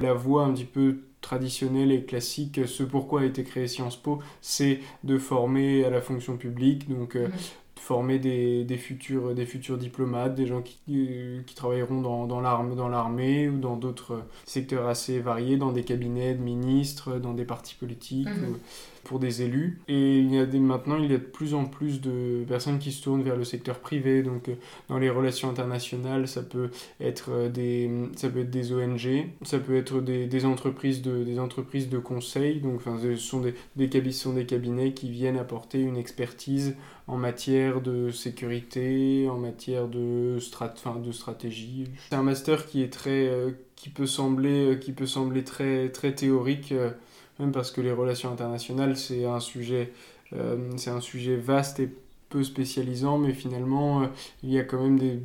la 0.02 0.14
voie 0.14 0.44
un 0.46 0.54
petit 0.54 0.66
peu 0.66 0.98
traditionnel 1.28 1.92
et 1.92 2.06
classique, 2.06 2.62
ce 2.66 2.84
pourquoi 2.84 3.20
a 3.22 3.26
été 3.26 3.44
créé 3.44 3.68
Sciences 3.68 3.98
Po, 3.98 4.20
c'est 4.40 4.80
de 5.04 5.18
former 5.18 5.84
à 5.84 5.90
la 5.90 6.00
fonction 6.00 6.38
publique, 6.38 6.88
donc 6.88 7.18
euh, 7.18 7.28
former 7.88 8.20
des, 8.20 8.66
des, 8.66 8.78
futurs, 8.78 9.34
des 9.34 9.46
futurs 9.46 9.78
diplomates, 9.78 10.36
des 10.36 10.46
gens 10.46 10.62
qui, 10.62 10.78
euh, 10.90 11.42
qui 11.48 11.56
travailleront 11.56 12.02
dans, 12.02 12.28
dans 12.28 12.90
l'armée 12.90 13.48
ou 13.48 13.60
dans 13.60 13.78
d'autres 13.78 14.24
secteurs 14.44 14.88
assez 14.88 15.20
variés, 15.22 15.56
dans 15.56 15.72
des 15.72 15.84
cabinets 15.84 16.34
de 16.34 16.42
ministres, 16.42 17.18
dans 17.18 17.34
des 17.34 17.46
partis 17.46 17.76
politiques. 17.76 18.28
Mhm 18.28 18.58
pour 19.08 19.20
des 19.20 19.42
élus. 19.42 19.80
Et 19.88 20.20
il 20.20 20.34
y 20.34 20.38
a 20.38 20.46
des, 20.46 20.60
maintenant, 20.60 20.98
il 20.98 21.10
y 21.10 21.16
a 21.16 21.18
de 21.18 21.24
plus 21.24 21.54
en 21.54 21.66
plus 21.66 22.02
de 22.02 22.44
personnes 22.48 22.78
qui 22.78 22.92
se 22.92 23.02
tournent 23.02 23.24
vers 23.24 23.36
le 23.36 23.44
secteur 23.44 23.80
privé. 23.80 24.22
Donc, 24.22 24.50
euh, 24.50 24.56
dans 24.90 25.00
les 25.00 25.10
relations 25.10 25.50
internationales, 25.50 26.28
ça 26.28 26.44
peut 26.44 26.70
être 27.00 27.32
euh, 27.32 27.50
des, 27.50 27.90
ça 28.16 28.30
peut 28.30 28.42
être 28.42 28.52
des 28.52 28.74
ONG, 28.74 29.28
ça 29.44 29.60
peut 29.60 29.76
être 29.78 30.02
des, 30.02 30.28
des 30.28 30.46
entreprises, 30.46 31.02
de, 31.02 31.24
des 31.24 31.40
entreprises 31.40 31.90
de 31.90 31.98
conseil. 31.98 32.60
Donc, 32.60 32.76
enfin, 32.76 32.98
ce 33.02 33.16
sont 33.16 33.42
des, 33.42 33.56
des, 33.88 34.12
sont 34.12 34.34
des 34.34 34.46
cabinets 34.46 34.92
qui 34.94 35.10
viennent 35.10 35.38
apporter 35.38 35.80
une 35.80 35.98
expertise 35.98 36.76
en 37.08 37.18
matière 37.18 37.82
de 37.82 38.12
sécurité, 38.12 39.28
en 39.30 39.38
matière 39.38 39.88
de, 39.88 40.38
stratégie. 40.40 41.90
C'est 42.10 42.16
un 42.16 42.24
master 42.24 42.66
qui 42.68 42.84
est 42.84 42.92
très, 42.92 43.28
euh, 43.28 43.52
qui 43.76 43.90
peut 43.90 44.06
sembler, 44.06 44.78
qui 44.80 44.92
peut 44.92 45.06
sembler 45.06 45.44
très, 45.44 45.90
très 45.90 46.14
théorique 46.14 46.74
même 47.40 47.52
parce 47.52 47.72
que 47.72 47.82
les 47.82 47.92
relations 47.92 48.32
internationales, 48.32 48.98
c'est 48.98 49.26
un 49.26 49.40
sujet, 49.40 49.94
euh, 50.34 50.72
un 50.88 51.02
sujet 51.02 51.36
vaste 51.36 51.80
et 51.80 51.90
peu 52.30 52.44
spécialisant, 52.44 53.18
mais 53.18 53.34
finalement, 53.34 54.04
euh, 54.04 54.08
il 54.44 54.52
y 54.52 54.60
a 54.60 54.64
quand 54.64 54.82
même 54.82 55.00
des 55.00 55.20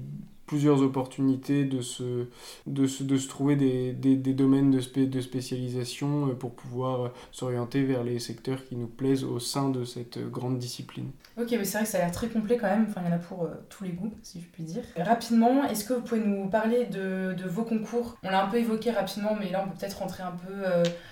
plusieurs 0.52 0.82
opportunités 0.82 1.64
de 1.64 1.80
se, 1.80 2.26
de 2.66 2.86
se, 2.86 3.04
de 3.04 3.16
se 3.16 3.26
trouver 3.26 3.56
des, 3.56 3.94
des, 3.94 4.16
des 4.16 4.34
domaines 4.34 4.70
de, 4.70 4.80
spé, 4.80 5.06
de 5.06 5.22
spécialisation 5.22 6.28
euh, 6.28 6.34
pour 6.34 6.52
pouvoir 6.52 7.00
euh, 7.00 7.08
s'orienter 7.30 7.82
vers 7.84 8.04
les 8.04 8.18
secteurs 8.18 8.62
qui 8.62 8.76
nous 8.76 8.86
plaisent 8.86 9.24
au 9.24 9.38
sein 9.38 9.70
de 9.70 9.86
cette 9.86 10.18
euh, 10.18 10.28
grande 10.28 10.58
discipline. 10.58 11.08
Ok, 11.40 11.46
mais 11.52 11.64
c'est 11.64 11.78
vrai 11.78 11.84
que 11.84 11.88
ça 11.88 11.96
a 11.96 12.00
l'air 12.02 12.12
très 12.12 12.28
complet 12.28 12.58
quand 12.58 12.66
même, 12.66 12.84
enfin 12.86 13.00
il 13.02 13.08
y 13.08 13.12
en 13.14 13.16
a 13.16 13.18
pour 13.18 13.48
tous 13.70 13.84
les 13.84 13.92
goûts, 13.92 14.12
si 14.22 14.42
je 14.42 14.46
puis 14.48 14.62
dire. 14.62 14.82
Rapidement, 14.94 15.64
est-ce 15.64 15.86
que 15.86 15.94
vous 15.94 16.02
pouvez 16.02 16.20
nous 16.20 16.50
parler 16.50 16.84
de, 16.84 17.32
de 17.32 17.48
vos 17.48 17.62
concours? 17.62 18.18
On 18.22 18.28
l'a 18.28 18.44
un 18.44 18.48
peu 18.48 18.58
évoqué 18.58 18.90
rapidement, 18.90 19.34
mais 19.40 19.50
là 19.50 19.64
on 19.64 19.70
peut 19.70 19.78
peut-être 19.78 20.00
rentrer 20.00 20.22
un 20.22 20.32
peu 20.32 20.52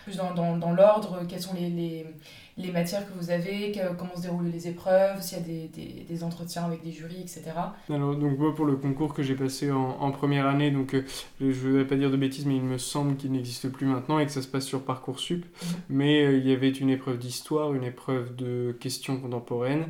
plus 0.04 0.18
dans, 0.18 0.34
dans, 0.34 0.58
dans 0.58 0.72
l'ordre, 0.72 1.22
quelles 1.26 1.40
sont 1.40 1.54
les, 1.54 2.04
les 2.60 2.72
matières 2.72 3.06
que 3.06 3.12
vous 3.18 3.30
avez, 3.30 3.72
que- 3.72 3.94
comment 3.96 4.14
se 4.16 4.22
déroulent 4.22 4.50
les 4.50 4.68
épreuves, 4.68 5.20
s'il 5.22 5.38
y 5.38 5.40
a 5.40 5.44
des, 5.44 5.68
des, 5.68 6.04
des 6.08 6.24
entretiens 6.24 6.64
avec 6.64 6.82
des 6.82 6.92
jurys, 6.92 7.20
etc. 7.20 7.42
Alors, 7.88 8.16
donc 8.16 8.38
moi, 8.38 8.54
pour 8.54 8.64
le 8.66 8.76
concours 8.76 9.14
que 9.14 9.22
j'ai 9.22 9.34
passé 9.34 9.70
en, 9.72 9.78
en 10.00 10.10
première 10.12 10.46
année, 10.46 10.70
donc 10.70 10.94
euh, 10.94 11.02
je 11.40 11.46
ne 11.68 11.78
vais 11.78 11.84
pas 11.84 11.96
dire 11.96 12.10
de 12.10 12.16
bêtises, 12.16 12.46
mais 12.46 12.56
il 12.56 12.62
me 12.62 12.78
semble 12.78 13.16
qu'il 13.16 13.32
n'existe 13.32 13.68
plus 13.70 13.86
maintenant 13.86 14.18
et 14.18 14.26
que 14.26 14.32
ça 14.32 14.42
se 14.42 14.48
passe 14.48 14.64
sur 14.66 14.82
Parcoursup. 14.84 15.44
Mais 15.88 16.24
euh, 16.24 16.36
il 16.38 16.46
y 16.46 16.52
avait 16.52 16.70
une 16.70 16.90
épreuve 16.90 17.18
d'histoire, 17.18 17.74
une 17.74 17.84
épreuve 17.84 18.36
de 18.36 18.76
questions 18.80 19.18
contemporaines 19.20 19.86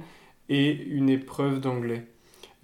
et 0.48 0.72
une 0.72 1.08
épreuve 1.08 1.60
d'anglais. 1.60 2.06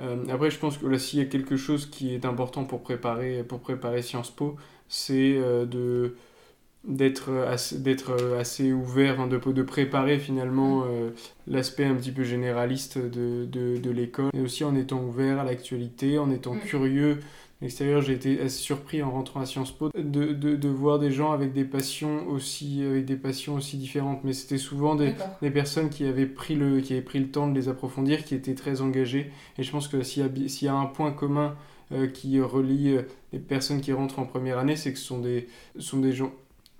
Euh, 0.00 0.25
après, 0.30 0.50
je 0.50 0.58
pense 0.58 0.78
que 0.78 0.86
là, 0.86 0.98
s'il 0.98 1.18
y 1.18 1.22
a 1.22 1.26
quelque 1.26 1.56
chose 1.56 1.86
qui 1.86 2.14
est 2.14 2.25
important 2.25 2.64
pour 2.64 2.82
préparer, 2.82 3.42
pour 3.44 3.60
préparer 3.60 4.02
Sciences 4.02 4.30
Po, 4.30 4.56
c'est 4.88 5.34
de 5.34 6.16
d'être 6.87 7.31
assez, 7.49 7.78
d'être 7.78 8.12
assez 8.38 8.73
ouvert, 8.73 9.21
hein, 9.21 9.26
de, 9.26 9.38
de 9.38 9.62
préparer 9.62 10.19
finalement 10.19 10.85
euh, 10.87 11.11
l'aspect 11.47 11.85
un 11.85 11.95
petit 11.95 12.12
peu 12.12 12.23
généraliste 12.23 12.97
de, 12.99 13.45
de, 13.45 13.76
de 13.78 13.90
l'école, 13.90 14.31
et 14.35 14.40
aussi 14.40 14.62
en 14.64 14.75
étant 14.76 15.02
ouvert 15.02 15.40
à 15.40 15.45
l'actualité, 15.45 16.19
en 16.19 16.31
étant 16.31 16.55
Mm. 16.55 16.61
curieux. 16.61 17.19
À 17.61 17.64
l'extérieur, 17.64 18.02
j'ai 18.02 18.12
été 18.12 18.38
assez 18.40 18.59
surpris 18.59 19.02
en 19.02 19.11
rentrant 19.11 19.40
à 19.40 19.47
Sciences 19.47 19.73
Po 19.73 19.88
de, 19.97 20.33
de, 20.35 20.57
de 20.57 20.69
voir 20.69 20.99
des 20.99 21.11
gens 21.11 21.33
avec 21.33 21.55
des 21.55 21.64
passions 21.64 22.28
aussi, 22.28 22.83
avec 22.85 23.07
des 23.07 23.16
passions 23.16 23.55
aussi 23.55 23.78
différentes. 23.78 24.23
Mais 24.25 24.35
c'était 24.35 24.59
souvent 24.59 24.95
des, 24.95 25.14
personnes 25.50 25.88
qui 25.88 26.05
avaient, 26.05 26.26
pris 26.26 26.55
le, 26.55 26.81
qui 26.81 26.93
avaient 26.93 27.00
pris 27.02 27.19
le 27.19 27.31
temps 27.31 27.49
de 27.49 27.55
les 27.55 27.69
approfondir, 27.71 28.25
qui 28.25 28.35
étaient 28.35 28.55
très 28.55 28.83
engagées. 28.83 29.31
Et 29.59 29.62
je 29.62 29.71
pense 29.73 29.88
que 29.88 30.02
s'il 30.02 30.23
y 30.23 30.26
a, 30.26 30.28
bi- 30.28 30.50
s'il 30.50 30.66
y 30.66 30.69
a 30.69 30.75
un 30.75 30.85
point 30.85 31.12
commun 31.12 31.57
euh, 31.93 32.07
qui 32.07 32.38
relie 32.43 32.90
euh, 32.95 33.02
les 33.33 33.38
personnes 33.38 33.81
qui 33.81 33.93
rentrent 33.95 34.19
en 34.19 34.26
première 34.26 34.59
année, 34.59 34.76
c'est 34.76 34.93
que 34.93 34.99
ce 34.99 35.07
sont 35.07 35.21
des, 35.21 35.49
ce 35.76 35.81
sont 35.83 35.99
des 36.00 36.12
gens 36.12 36.33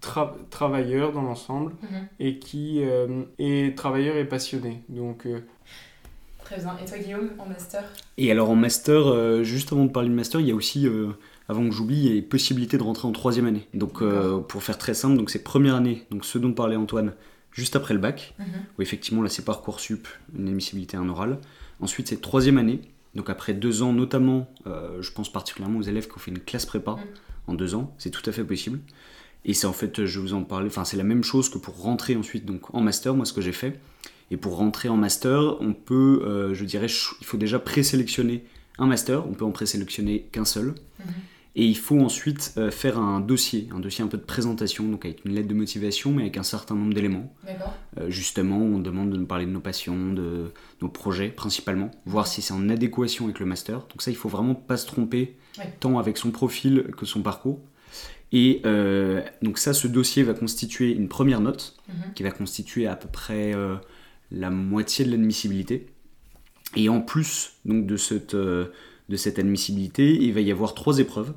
tra- 0.07 0.35
travailleurs 0.51 1.13
dans 1.13 1.23
l'ensemble 1.23 1.73
Mhm. 1.83 2.07
et 2.21 2.39
qui 2.39 2.81
euh, 2.83 3.23
est 3.39 3.77
travailleurs 3.77 4.17
et 4.17 4.25
passionnés. 4.25 4.83
Donc 4.89 5.27
euh, 5.27 5.41
Très 6.45 6.59
bien. 6.59 6.77
Et 6.81 6.85
toi 6.89 6.99
Guillaume, 6.99 7.31
en 7.39 7.47
master? 7.47 7.83
Et 8.19 8.31
alors 8.31 8.51
en 8.51 8.55
master, 8.55 9.09
euh, 9.09 9.43
juste 9.43 9.73
avant 9.73 9.85
de 9.85 9.91
parler 9.91 10.09
de 10.09 10.15
master, 10.15 10.41
il 10.41 10.47
y 10.47 10.53
a 10.53 10.55
aussi, 10.55 10.87
euh, 10.87 11.09
avant 11.49 11.65
que 11.69 11.73
j'oublie, 11.75 11.97
il 11.97 12.07
y 12.07 12.11
a 12.11 12.15
les 12.15 12.23
possibilités 12.23 12.79
de 12.79 12.85
rentrer 12.85 13.09
en 13.09 13.13
troisième 13.13 13.47
année. 13.47 13.67
Donc 13.75 14.01
euh, 14.01 14.39
pour 14.39 14.63
faire 14.63 14.79
très 14.79 14.95
simple, 14.95 15.17
donc 15.17 15.31
c'est 15.31 15.43
première 15.43 15.75
année, 15.75 16.05
donc 16.13 16.25
ce 16.25 16.39
dont 16.39 16.53
parlait 16.53 16.77
Antoine, 16.77 17.15
juste 17.51 17.75
après 17.75 17.95
le 17.95 18.01
bac, 18.01 18.35
Mhm. 18.39 18.45
où 18.79 18.83
effectivement 18.83 19.23
là 19.23 19.29
c'est 19.29 19.45
Parcoursup, 19.45 20.07
une 20.39 20.47
admissibilité 20.49 20.97
en 20.97 21.09
oral. 21.09 21.39
Ensuite 21.81 22.07
c'est 22.09 22.21
troisième 22.21 22.59
année, 22.59 22.81
donc 23.17 23.29
après 23.29 23.53
deux 23.53 23.83
ans 23.83 23.93
notamment, 23.93 24.49
euh, 24.69 25.03
je 25.03 25.11
pense 25.11 25.33
particulièrement 25.33 25.81
aux 25.81 25.83
élèves 25.83 26.07
qui 26.07 26.15
ont 26.15 26.21
fait 26.21 26.31
une 26.31 26.39
classe 26.41 26.65
prépa 26.67 26.93
Mhm. 26.93 26.99
en 27.49 27.55
deux 27.55 27.75
ans, 27.75 27.93
c'est 27.99 28.11
tout 28.11 28.23
à 28.25 28.33
fait 28.33 28.45
possible. 28.45 28.79
Et 29.47 29.55
c'est 29.55 29.67
en 29.67 29.73
fait, 29.73 30.05
je 30.05 30.19
vous 30.21 30.35
en 30.35 30.43
parlais, 30.43 30.67
enfin 30.67 30.85
c'est 30.85 30.97
la 30.97 31.05
même 31.05 31.23
chose 31.25 31.49
que 31.49 31.57
pour 31.57 31.81
rentrer 31.81 32.17
ensuite 32.17 32.45
donc 32.45 32.75
en 32.75 32.81
master, 32.81 33.15
moi 33.15 33.25
ce 33.25 33.33
que 33.33 33.41
j'ai 33.41 33.53
fait. 33.53 33.79
Et 34.33 34.37
pour 34.37 34.57
rentrer 34.57 34.88
en 34.88 34.97
master, 34.97 35.57
on 35.61 35.73
peut, 35.73 36.23
euh, 36.26 36.53
je 36.53 36.65
dirais, 36.65 36.88
il 37.21 37.26
faut 37.26 37.37
déjà 37.37 37.61
présélectionner 37.61 38.45
un 38.79 38.87
master, 38.87 39.25
on 39.26 39.35
peut 39.35 39.45
en 39.45 39.53
présélectionner 39.53 40.23
qu'un 40.33 40.45
seul. 40.45 40.75
Mhm. 40.99 41.05
Et 41.59 41.65
il 41.65 41.79
faut 41.79 41.99
ensuite 42.00 42.53
euh, 42.59 42.71
faire 42.71 42.99
un 42.99 43.21
dossier, 43.21 43.69
un 43.75 43.79
dossier 43.79 44.05
un 44.05 44.09
peu 44.09 44.19
de 44.19 44.25
présentation, 44.25 44.85
donc 44.88 45.07
avec 45.07 45.25
une 45.25 45.33
lettre 45.33 45.49
de 45.49 45.55
motivation, 45.55 46.12
mais 46.12 46.23
avec 46.23 46.37
un 46.37 46.43
certain 46.43 46.75
nombre 46.75 46.93
d'éléments. 46.93 47.33
Euh, 47.99 48.11
justement, 48.11 48.59
on 48.59 48.79
demande 48.81 49.11
de 49.11 49.17
nous 49.17 49.25
parler 49.26 49.47
de 49.47 49.53
nos 49.53 49.61
passions, 49.61 50.12
de 50.12 50.53
nos 50.83 50.88
projets 50.88 51.29
principalement, 51.29 51.91
voir 52.05 52.26
si 52.26 52.43
c'est 52.43 52.53
en 52.53 52.69
adéquation 52.69 53.25
avec 53.26 53.38
le 53.38 53.47
master. 53.47 53.79
Donc 53.79 54.03
ça, 54.03 54.11
il 54.11 54.17
faut 54.17 54.29
vraiment 54.29 54.55
pas 54.57 54.76
se 54.76 54.87
tromper, 54.87 55.37
Ouais. 55.59 55.73
tant 55.81 55.99
avec 55.99 56.19
son 56.19 56.31
profil 56.33 56.88
que 56.99 57.07
son 57.07 57.23
parcours. 57.23 57.59
Et 58.33 58.61
euh, 58.66 59.23
donc 59.42 59.59
ça, 59.59 59.73
ce 59.73 59.87
dossier 59.87 60.23
va 60.23 60.35
constituer 60.35 60.90
une 60.92 61.09
première 61.09 61.40
note, 61.40 61.76
Mhm. 61.88 62.14
qui 62.14 62.23
va 62.23 62.30
constituer 62.30 62.87
à 62.87 62.97
peu 62.97 63.09
près 63.09 63.54
euh, 63.54 63.76
la 64.33 64.50
moitié 64.50 65.04
de 65.04 65.11
l'admissibilité. 65.12 65.87
Et 66.75 66.88
en 66.88 67.00
plus 67.00 67.52
donc, 67.64 67.87
de, 67.87 67.97
cette, 67.97 68.35
euh, 68.35 68.66
de 69.09 69.16
cette 69.16 69.38
admissibilité, 69.38 70.12
il 70.21 70.33
va 70.35 70.40
y 70.40 70.50
avoir 70.50 70.75
trois 70.75 70.99
épreuves 70.99 71.33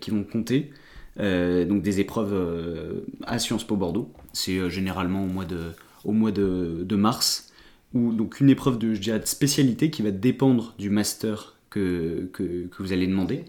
qui 0.00 0.10
vont 0.10 0.24
compter. 0.24 0.70
Donc 1.16 1.82
des 1.82 1.98
épreuves 1.98 3.02
à 3.24 3.40
Sciences 3.40 3.64
Po 3.64 3.76
Bordeaux. 3.76 4.12
C'est 4.32 4.70
généralement 4.70 5.24
au 5.24 5.26
mois 5.26 5.44
de, 5.44 5.72
au 6.04 6.12
mois 6.12 6.30
de, 6.30 6.84
de 6.84 6.96
mars. 6.96 7.52
Ou 7.94 8.12
donc 8.12 8.38
une 8.40 8.50
épreuve 8.50 8.78
de, 8.78 8.94
je 8.94 9.00
dirais, 9.00 9.18
de 9.18 9.26
spécialité 9.26 9.90
qui 9.90 10.02
va 10.02 10.10
dépendre 10.12 10.74
du 10.78 10.90
master 10.90 11.56
que, 11.70 12.28
que, 12.32 12.66
que 12.66 12.82
vous 12.82 12.92
allez 12.92 13.06
demander. 13.08 13.44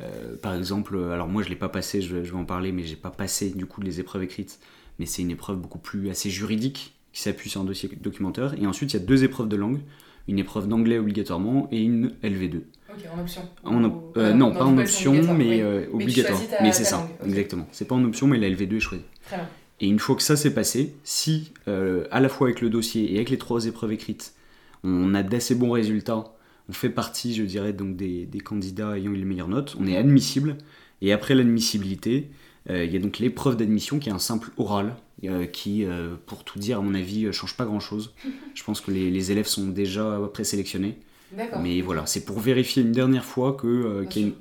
Euh, 0.00 0.36
par 0.40 0.54
exemple, 0.54 0.96
alors 1.12 1.28
moi 1.28 1.42
je 1.42 1.48
l'ai 1.48 1.56
pas 1.56 1.68
passé, 1.68 2.00
je, 2.00 2.14
vais- 2.16 2.24
je 2.24 2.32
vais 2.32 2.38
en 2.38 2.44
parler, 2.44 2.72
mais 2.72 2.82
j'ai 2.84 2.96
pas 2.96 3.10
passé 3.10 3.50
du 3.50 3.66
coup 3.66 3.80
les 3.80 4.00
épreuves 4.00 4.22
écrites. 4.22 4.58
Mais 4.98 5.06
c'est 5.06 5.22
une 5.22 5.30
épreuve 5.30 5.56
beaucoup 5.58 5.78
plus 5.78 6.10
assez 6.10 6.30
juridique 6.30 6.94
qui 7.12 7.22
s'appuie 7.22 7.48
sur 7.50 7.60
un 7.60 7.64
dossier 7.64 7.90
documentaire. 8.00 8.54
Et 8.60 8.66
ensuite 8.66 8.92
il 8.92 9.00
y 9.00 9.02
a 9.02 9.04
deux 9.04 9.24
épreuves 9.24 9.48
de 9.48 9.56
langue, 9.56 9.80
une 10.28 10.38
épreuve 10.38 10.68
d'anglais 10.68 10.98
obligatoirement 10.98 11.68
et 11.72 11.80
une 11.82 12.12
LV2. 12.22 12.60
Ok, 12.90 12.96
en 13.14 13.20
option. 13.20 13.42
En 13.64 13.84
op- 13.84 13.94
Ou- 14.16 14.18
euh, 14.18 14.30
euh, 14.30 14.34
non, 14.34 14.52
pas 14.52 14.64
en 14.64 14.76
option, 14.78 15.12
mais 15.34 15.60
euh, 15.62 15.86
obligatoire. 15.92 16.40
mais 16.62 16.72
c'est 16.72 16.84
ça, 16.84 16.96
langue, 17.20 17.28
exactement. 17.28 17.66
C'est 17.72 17.86
pas 17.86 17.94
en 17.94 18.04
option, 18.04 18.26
mais 18.26 18.38
la 18.38 18.48
LV2 18.48 18.76
est 18.76 18.80
choisie. 18.80 19.04
Très 19.26 19.36
bien. 19.36 19.48
Et 19.80 19.86
une 19.88 19.98
fois 19.98 20.14
que 20.16 20.22
ça 20.22 20.36
s'est 20.36 20.52
passé, 20.52 20.94
si 21.04 21.52
euh, 21.68 22.04
à 22.10 22.20
la 22.20 22.28
fois 22.28 22.48
avec 22.48 22.60
le 22.60 22.68
dossier 22.68 23.12
et 23.12 23.16
avec 23.16 23.30
les 23.30 23.38
trois 23.38 23.64
épreuves 23.66 23.92
écrites, 23.92 24.34
on 24.84 25.14
a 25.14 25.22
d'assez 25.22 25.54
bons 25.54 25.70
résultats, 25.70 26.24
on 26.70 26.72
fait 26.72 26.88
partie, 26.88 27.34
je 27.34 27.42
dirais, 27.42 27.72
donc 27.72 27.96
des, 27.96 28.26
des 28.26 28.38
candidats 28.38 28.96
ayant 28.96 29.10
eu 29.10 29.16
les 29.16 29.24
meilleures 29.24 29.48
notes, 29.48 29.76
on 29.80 29.88
est 29.88 29.96
admissible. 29.96 30.56
Et 31.02 31.12
après 31.12 31.34
l'admissibilité, 31.34 32.30
euh, 32.70 32.84
il 32.84 32.92
y 32.92 32.96
a 32.96 33.00
donc 33.00 33.18
l'épreuve 33.18 33.56
d'admission 33.56 33.98
qui 33.98 34.08
est 34.08 34.12
un 34.12 34.20
simple 34.20 34.50
oral, 34.56 34.94
euh, 35.24 35.46
qui, 35.46 35.84
euh, 35.84 36.14
pour 36.26 36.44
tout 36.44 36.60
dire, 36.60 36.78
à 36.78 36.80
mon 36.80 36.94
avis, 36.94 37.26
euh, 37.26 37.32
change 37.32 37.56
pas 37.56 37.64
grand-chose. 37.64 38.14
Je 38.54 38.62
pense 38.62 38.80
que 38.80 38.92
les, 38.92 39.10
les 39.10 39.32
élèves 39.32 39.48
sont 39.48 39.66
déjà 39.66 40.18
présélectionnés. 40.32 40.96
D'accord. 41.32 41.60
Mais 41.60 41.80
voilà, 41.80 42.06
c'est 42.06 42.24
pour 42.24 42.38
vérifier 42.38 42.82
une 42.82 42.92
dernière 42.92 43.24
fois 43.24 43.54
que, 43.54 44.04
qu'il 44.04 44.22
y 44.22 44.24
a 44.26 44.28
une 44.28 44.34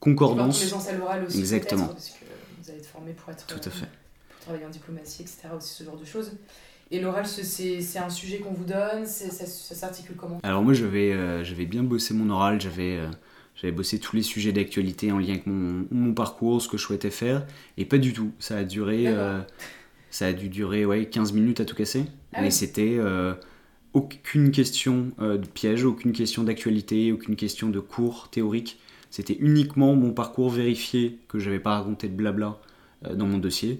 concordance. 0.00 0.62
à 0.86 0.92
l'oral 0.92 1.24
aussi. 1.24 1.38
Exactement. 1.38 1.86
peut-être, 1.86 1.94
Parce 1.94 2.10
que 2.10 2.24
vous 2.62 2.70
allez 2.70 2.78
être 2.78 2.86
formé 2.86 3.12
pour 3.12 3.30
être. 3.30 3.46
Tout 3.46 3.56
à 3.56 3.70
fait. 3.70 3.86
Pour 4.28 4.40
travailler 4.40 4.66
en 4.66 4.70
diplomatie, 4.70 5.22
etc. 5.22 5.48
Aussi 5.56 5.74
ce 5.74 5.84
genre 5.84 5.96
de 5.96 6.04
choses. 6.04 6.32
Et 6.90 7.00
l'oral, 7.00 7.26
ce- 7.26 7.42
c'est 7.44 7.98
un 7.98 8.08
sujet 8.08 8.38
qu'on 8.38 8.52
vous 8.52 8.64
donne, 8.64 9.04
ça, 9.06 9.30
ça 9.30 9.74
s'articule 9.74 10.16
comment? 10.16 10.38
Alors 10.42 10.62
moi 10.62 10.72
j'avais 10.72 11.12
euh, 11.12 11.44
j'avais 11.44 11.66
bien 11.66 11.82
bossé 11.82 12.14
mon 12.14 12.30
oral, 12.30 12.60
j'avais 12.60 12.96
euh, 12.98 13.08
j'avais 13.56 13.72
bossé 13.72 13.98
tous 13.98 14.16
les 14.16 14.22
sujets 14.22 14.52
d'actualité 14.52 15.12
en 15.12 15.18
lien 15.18 15.30
avec 15.30 15.46
mon, 15.46 15.86
mon 15.90 16.14
parcours, 16.14 16.62
ce 16.62 16.68
que 16.68 16.78
je 16.78 16.82
souhaitais 16.82 17.10
faire, 17.10 17.46
et 17.76 17.84
pas 17.84 17.98
du 17.98 18.12
tout. 18.12 18.30
Ça 18.38 18.56
a 18.58 18.64
duré, 18.64 19.08
euh, 19.08 19.40
ça 20.10 20.26
a 20.28 20.32
dû 20.32 20.48
durer 20.48 20.86
ouais, 20.86 21.06
15 21.06 21.32
minutes 21.32 21.60
à 21.60 21.64
tout 21.64 21.76
casser, 21.76 22.04
Ah 22.34 22.40
mais 22.40 22.46
oui. 22.46 22.52
c'était 22.52 22.98
aucune 23.94 24.50
question 24.50 25.10
de 25.18 25.36
piège, 25.46 25.84
aucune 25.84 26.12
question 26.12 26.44
d'actualité, 26.44 27.12
aucune 27.12 27.36
question 27.36 27.68
de 27.70 27.80
cours 27.80 28.28
théorique. 28.30 28.78
C'était 29.10 29.36
uniquement 29.40 29.94
mon 29.94 30.12
parcours 30.12 30.50
vérifié 30.50 31.18
que 31.28 31.38
j'avais 31.38 31.58
pas 31.60 31.78
raconté 31.78 32.08
de 32.08 32.14
blabla 32.14 32.58
dans 33.14 33.26
mon 33.26 33.38
dossier 33.38 33.78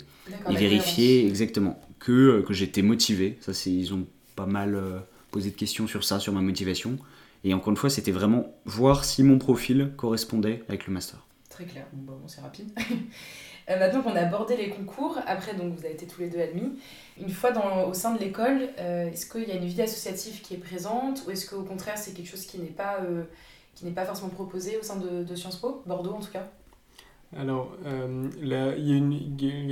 et 0.49 0.57
vérifier 0.57 1.19
cohérence. 1.19 1.31
exactement 1.31 1.81
que, 1.99 2.13
euh, 2.13 2.43
que 2.43 2.53
j'étais 2.53 2.83
motivé. 2.83 3.39
Ça, 3.41 3.55
c'est, 3.55 3.71
ils 3.71 3.95
ont 3.95 4.07
pas 4.37 4.47
mal 4.47 4.75
euh, 4.75 4.99
posé 5.31 5.51
de 5.51 5.57
questions 5.57 5.87
sur 5.87 6.05
ça, 6.05 6.21
sur 6.21 6.33
ma 6.33 6.41
motivation. 6.41 6.99
Et 7.45 7.55
encore 7.55 7.71
une 7.71 7.77
fois, 7.77 7.91
c'était 7.91 8.13
vraiment 8.13 8.53
voir 8.65 9.05
si 9.05 9.23
mon 9.23 9.39
profil 9.39 9.93
correspondait 9.97 10.63
avec 10.69 10.87
le 10.87 10.93
master. 10.93 11.25
Très 11.49 11.65
clair, 11.65 11.87
bon, 11.93 12.13
bah, 12.13 12.27
c'est 12.27 12.41
rapide. 12.41 12.71
Euh, 13.71 13.79
maintenant 13.79 14.01
qu'on 14.01 14.17
a 14.17 14.21
abordé 14.21 14.57
les 14.57 14.71
concours, 14.71 15.19
après 15.27 15.53
donc 15.53 15.75
vous 15.75 15.85
avez 15.85 15.93
été 15.93 16.07
tous 16.07 16.23
les 16.23 16.31
deux 16.31 16.41
admis, 16.41 16.79
une 17.21 17.29
fois 17.29 17.51
au 17.87 17.93
sein 17.93 18.15
de 18.15 18.19
l'école, 18.19 18.63
est-ce 18.79 19.27
qu'il 19.27 19.47
y 19.47 19.53
a 19.53 19.57
une 19.57 19.67
vie 19.67 19.83
associative 19.83 20.41
qui 20.41 20.55
est 20.55 20.57
présente 20.57 21.25
ou 21.27 21.33
est-ce 21.33 21.51
qu'au 21.51 21.63
contraire 21.65 21.99
c'est 21.99 22.15
quelque 22.15 22.31
chose 22.31 22.47
qui 22.47 22.59
n'est 22.59 22.71
pas, 22.71 22.99
qui 23.75 23.85
n'est 23.85 23.91
pas 23.91 24.07
forcément 24.07 24.31
proposé 24.31 24.79
au 24.79 24.83
sein 24.83 24.97
de, 24.97 25.23
de 25.23 25.35
Sciences 25.37 25.57
Po, 25.57 25.83
Bordeaux 25.85 26.15
en 26.15 26.21
tout 26.21 26.33
cas? 26.33 26.49
Alors, 27.37 27.77
euh, 27.85 28.31
il 28.41 28.49
y, 28.49 28.55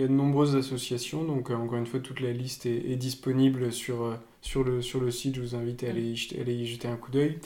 a 0.03 0.07
de 0.07 0.13
nombreuses 0.13 0.57
associations, 0.57 1.25
donc 1.25 1.51
euh, 1.51 1.55
encore 1.55 1.79
une 1.79 1.87
fois, 1.87 2.01
toute 2.01 2.21
la 2.21 2.31
liste 2.31 2.67
est, 2.67 2.97
disponible 2.97 3.73
sur, 3.73 4.03
euh, 4.03 4.15
sur, 4.43 4.63
le, 4.63 4.83
sur 4.83 5.01
le 5.01 5.11
site, 5.11 5.37
je 5.37 5.41
vous 5.41 5.55
invite 5.55 5.83
à 5.83 5.89
aller 5.89 6.03
y 6.03 6.17
jeter, 6.17 6.39
aller 6.39 6.53
y 6.53 6.67
jeter 6.67 6.87
un 6.87 6.97
coup 6.97 7.11
d'œil. 7.11 7.39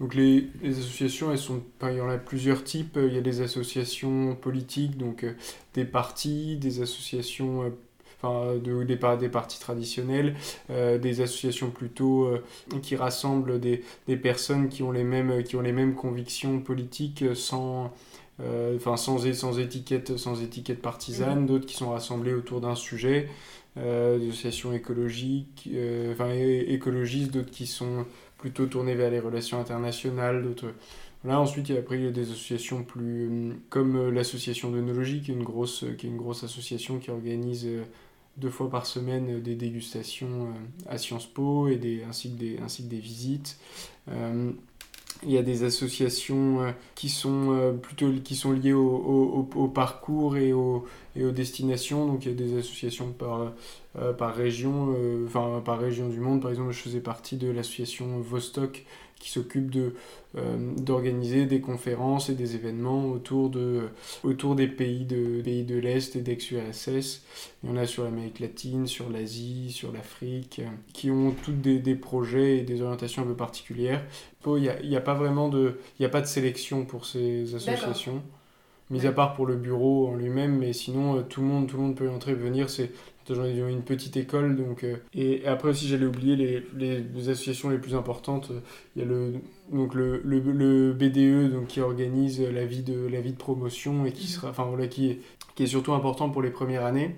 Donc 0.00 0.16
les, 0.16 0.48
les 0.62 0.78
associations, 0.80 1.30
elles 1.30 1.38
sont, 1.38 1.62
il 1.82 1.96
y 1.96 2.00
en 2.00 2.08
a 2.08 2.18
plusieurs 2.18 2.64
types, 2.64 2.98
il 3.00 3.14
y 3.14 3.18
a 3.18 3.20
des 3.20 3.40
associations 3.40 4.34
politiques, 4.34 4.98
donc 4.98 5.24
des 5.74 5.84
partis, 5.84 6.56
des 6.56 6.82
associations, 6.82 7.72
enfin 8.20 8.56
de, 8.56 8.82
des, 8.82 8.96
partis 9.28 9.60
traditionnels, 9.60 10.34
des 10.68 11.20
associations 11.20 11.70
plutôt 11.70 12.32
qui 12.82 12.96
rassemblent 12.96 13.60
des, 13.60 13.84
des, 14.08 14.16
personnes 14.16 14.68
qui 14.68 14.82
ont 14.82 14.90
les 14.90 15.04
mêmes, 15.04 15.44
qui 15.44 15.54
ont 15.54 15.60
les 15.60 15.72
mêmes 15.72 15.94
convictions 15.94 16.58
politiques 16.58 17.24
sans 17.36 17.92
enfin 18.40 18.96
sans, 18.96 19.18
sans, 19.32 19.58
étiquette, 19.58 20.16
sans 20.16 20.42
étiquette 20.42 20.82
partisane, 20.82 21.40
mhm. 21.40 21.46
d'autres 21.46 21.66
qui 21.66 21.74
sont 21.74 21.90
rassemblés 21.90 22.34
autour 22.34 22.60
d'un 22.60 22.74
sujet, 22.74 23.28
euh, 23.78 24.18
des 24.18 24.28
associations 24.28 24.74
écologiques, 24.74 25.68
euh, 25.72 26.12
enfin 26.12 26.30
écologistes, 26.30 27.32
d'autres 27.32 27.50
qui 27.50 27.66
sont 27.66 28.04
plutôt 28.36 28.66
tournés 28.66 28.94
vers 28.94 29.10
les 29.10 29.20
relations 29.20 29.58
internationales, 29.58 30.42
d'autres... 30.42 30.74
Là, 31.24 31.40
ensuite, 31.40 31.68
il 31.68 31.76
y 31.76 31.78
a, 31.78 31.80
après, 31.80 31.98
il 31.98 32.04
y 32.04 32.08
a 32.08 32.10
des 32.10 32.30
associations 32.30 32.82
plus... 32.82 33.54
comme 33.70 34.10
l'association 34.10 34.70
d'œnologie, 34.70 35.22
qui, 35.22 35.30
est 35.30 35.34
une 35.34 35.44
grosse, 35.44 35.84
qui 35.96 36.06
est 36.06 36.10
une 36.10 36.16
grosse 36.16 36.42
association 36.42 36.98
qui 36.98 37.10
organise 37.10 37.66
deux 38.36 38.50
fois 38.50 38.68
par 38.68 38.86
semaine 38.86 39.40
des 39.40 39.54
dégustations 39.54 40.48
à 40.88 40.98
Sciences 40.98 41.26
Po, 41.26 41.68
et 41.68 41.76
des, 41.76 42.02
ainsi, 42.02 42.34
que 42.34 42.38
des, 42.38 42.58
ainsi 42.58 42.82
que 42.82 42.88
des 42.88 42.98
visites. 42.98 43.56
Il 45.24 45.30
y 45.30 45.38
a 45.38 45.42
des 45.42 45.64
associations 45.64 46.62
euh, 46.62 46.70
qui 46.94 47.08
sont 47.08 47.52
euh, 47.52 47.72
plutôt 47.72 48.10
qui 48.24 48.34
sont 48.34 48.52
liées 48.52 48.72
au, 48.72 49.70
parcours 49.74 50.36
et 50.36 50.52
aux 50.52 50.84
destinations. 51.16 52.06
Donc 52.06 52.24
il 52.24 52.32
y 52.32 52.34
a 52.34 52.36
des 52.36 52.58
associations 52.58 53.12
par, 53.12 53.52
euh, 53.96 54.12
par 54.12 54.34
région, 54.34 54.94
enfin 55.26 55.62
par 55.64 55.78
région 55.78 56.08
du 56.08 56.20
monde. 56.20 56.40
Par 56.42 56.50
exemple, 56.50 56.72
je 56.72 56.80
faisais 56.80 57.00
partie 57.00 57.36
de 57.36 57.50
l'association 57.50 58.20
Vostok 58.20 58.84
qui 59.22 59.30
s'occupe 59.30 59.70
de, 59.70 59.94
euh, 60.36 60.56
d'organiser 60.78 61.46
des 61.46 61.60
conférences 61.60 62.28
et 62.28 62.34
des 62.34 62.56
événements 62.56 63.06
autour, 63.06 63.50
de, 63.50 63.88
autour 64.24 64.56
des 64.56 64.66
pays 64.66 65.04
de, 65.04 65.40
pays 65.42 65.62
de 65.62 65.78
l'Est 65.78 66.16
et 66.16 66.22
d'ex-URSS. 66.22 67.22
Il 67.62 67.70
y 67.70 67.72
en 67.72 67.76
a 67.76 67.86
sur 67.86 68.02
l'Amérique 68.02 68.40
latine, 68.40 68.88
sur 68.88 69.08
l'Asie, 69.10 69.70
sur 69.70 69.92
l'Afrique, 69.92 70.60
qui 70.92 71.12
ont 71.12 71.30
toutes 71.44 71.60
des, 71.60 71.78
des, 71.78 71.94
projets 71.94 72.58
et 72.58 72.62
des 72.62 72.82
orientations 72.82 73.22
un 73.22 73.26
peu 73.26 73.36
particulières. 73.36 74.04
Il 74.44 74.54
n'y 74.54 74.68
a, 74.68 74.82
y 74.82 74.96
a, 74.96 75.00
pas 75.00 75.14
vraiment 75.14 75.48
de, 75.48 75.78
il 76.00 76.02
y 76.02 76.06
a 76.06 76.08
pas 76.08 76.20
de 76.20 76.26
sélection 76.26 76.84
pour 76.84 77.06
ces 77.06 77.54
associations 77.54 78.22
mis 78.92 79.06
à 79.06 79.12
part 79.12 79.34
pour 79.34 79.46
le 79.46 79.56
bureau 79.56 80.08
en 80.08 80.14
lui-même, 80.14 80.58
mais 80.58 80.74
sinon 80.74 81.16
euh, 81.16 81.22
tout 81.22 81.40
le 81.40 81.46
monde 81.46 81.66
tout 81.66 81.76
le 81.76 81.82
monde 81.82 81.96
peut 81.96 82.06
y 82.06 82.08
entrer 82.08 82.32
et 82.32 82.34
venir. 82.34 82.68
C'est 82.68 82.90
ont 83.30 83.68
une 83.68 83.82
petite 83.82 84.16
école. 84.16 84.56
Donc, 84.56 84.84
euh, 84.84 84.96
et 85.14 85.46
après 85.46 85.68
aussi, 85.68 85.88
j'allais 85.88 86.06
oublier 86.06 86.36
les, 86.36 86.66
les, 86.76 87.28
associations 87.28 87.70
les 87.70 87.78
plus 87.78 87.94
importantes. 87.94 88.50
Il 88.96 89.02
y 89.02 89.04
a 89.04 89.08
le, 89.08 89.34
donc 89.72 89.94
le, 89.94 90.20
le, 90.24 90.40
le, 90.40 90.92
BDE 90.92 91.52
donc, 91.52 91.68
qui 91.68 91.80
organise 91.80 92.40
la 92.40 92.64
vie 92.64 92.82
de, 92.82 93.06
la 93.06 93.20
vie 93.20 93.32
de 93.32 93.38
promotion 93.38 94.06
et 94.06 94.12
qui, 94.12 94.26
sera, 94.26 94.50
enfin, 94.50 94.64
voilà, 94.64 94.86
qui, 94.86 95.10
est, 95.10 95.20
qui 95.54 95.62
est 95.62 95.66
surtout 95.66 95.92
important 95.92 96.30
pour 96.30 96.42
les 96.42 96.50
premières 96.50 96.84
années. 96.84 97.16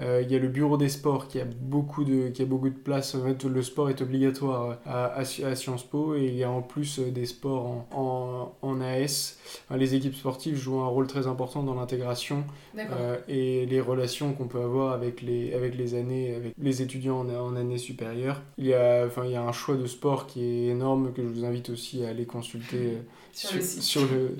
Euh, 0.00 0.22
il 0.22 0.32
y 0.32 0.36
a 0.36 0.38
le 0.38 0.48
bureau 0.48 0.76
des 0.76 0.88
sports 0.88 1.28
qui 1.28 1.40
a 1.40 1.44
beaucoup 1.44 2.04
de, 2.04 2.28
qui 2.28 2.42
a 2.42 2.46
beaucoup 2.46 2.70
de 2.70 2.74
place. 2.74 3.14
En 3.14 3.22
fait, 3.22 3.44
le 3.44 3.62
sport 3.62 3.90
est 3.90 4.00
obligatoire 4.00 4.78
à, 4.86 5.12
à, 5.14 5.24
Sciences 5.24 5.82
Po 5.82 6.14
et 6.14 6.26
il 6.26 6.36
y 6.36 6.44
a 6.44 6.50
en 6.50 6.62
plus 6.62 6.98
euh, 6.98 7.10
des 7.10 7.26
sports 7.26 7.66
en, 7.66 8.54
en, 8.62 8.68
en 8.68 8.80
AS. 8.80 9.36
les 9.70 9.94
équipes 9.94 10.14
sportives 10.14 10.56
jouent 10.56 10.80
un 10.80 10.86
rôle 10.86 11.06
très 11.06 11.26
important 11.26 11.62
dans 11.62 11.74
l'intégration 11.74 12.44
euh, 12.78 13.18
et 13.28 13.66
les 13.66 13.80
relations 13.80 14.32
qu'on 14.32 14.46
peut 14.46 14.62
avoir 14.62 14.92
avec 14.92 15.20
les, 15.20 15.52
avec 15.52 15.76
les 15.76 15.94
années, 15.94 16.34
avec 16.34 16.54
les 16.58 16.82
étudiants 16.82 17.20
en, 17.20 17.28
en 17.28 17.56
année 17.56 17.78
supérieure. 17.78 18.40
Il 18.56 18.66
y, 18.66 18.74
a, 18.74 19.04
enfin, 19.06 19.24
il 19.26 19.32
y 19.32 19.36
a 19.36 19.42
un 19.42 19.52
choix 19.52 19.76
de 19.76 19.86
sport 19.86 20.26
qui 20.26 20.42
est 20.42 20.66
énorme 20.68 21.12
que 21.12 21.22
je 21.22 21.28
vous 21.28 21.44
invite 21.44 21.68
aussi 21.70 22.04
à 22.04 22.08
aller 22.08 22.24
consulter 22.24 22.98
sur, 23.32 23.54
le 23.54 23.62
sur, 23.62 24.00
le, 24.02 24.36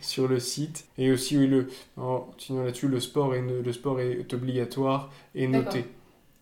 sur, 0.00 0.28
le, 0.28 0.40
site. 0.40 0.86
Et 0.96 1.12
aussi, 1.12 1.36
oui, 1.36 1.46
le, 1.46 1.68
sinon 2.38 2.64
là-dessus, 2.64 2.88
le 2.88 3.00
sport, 3.00 3.34
est, 3.34 3.42
le 3.42 3.72
sport 3.72 4.00
est 4.00 4.32
obligatoire 4.32 5.01
et 5.34 5.46
noté. 5.46 5.84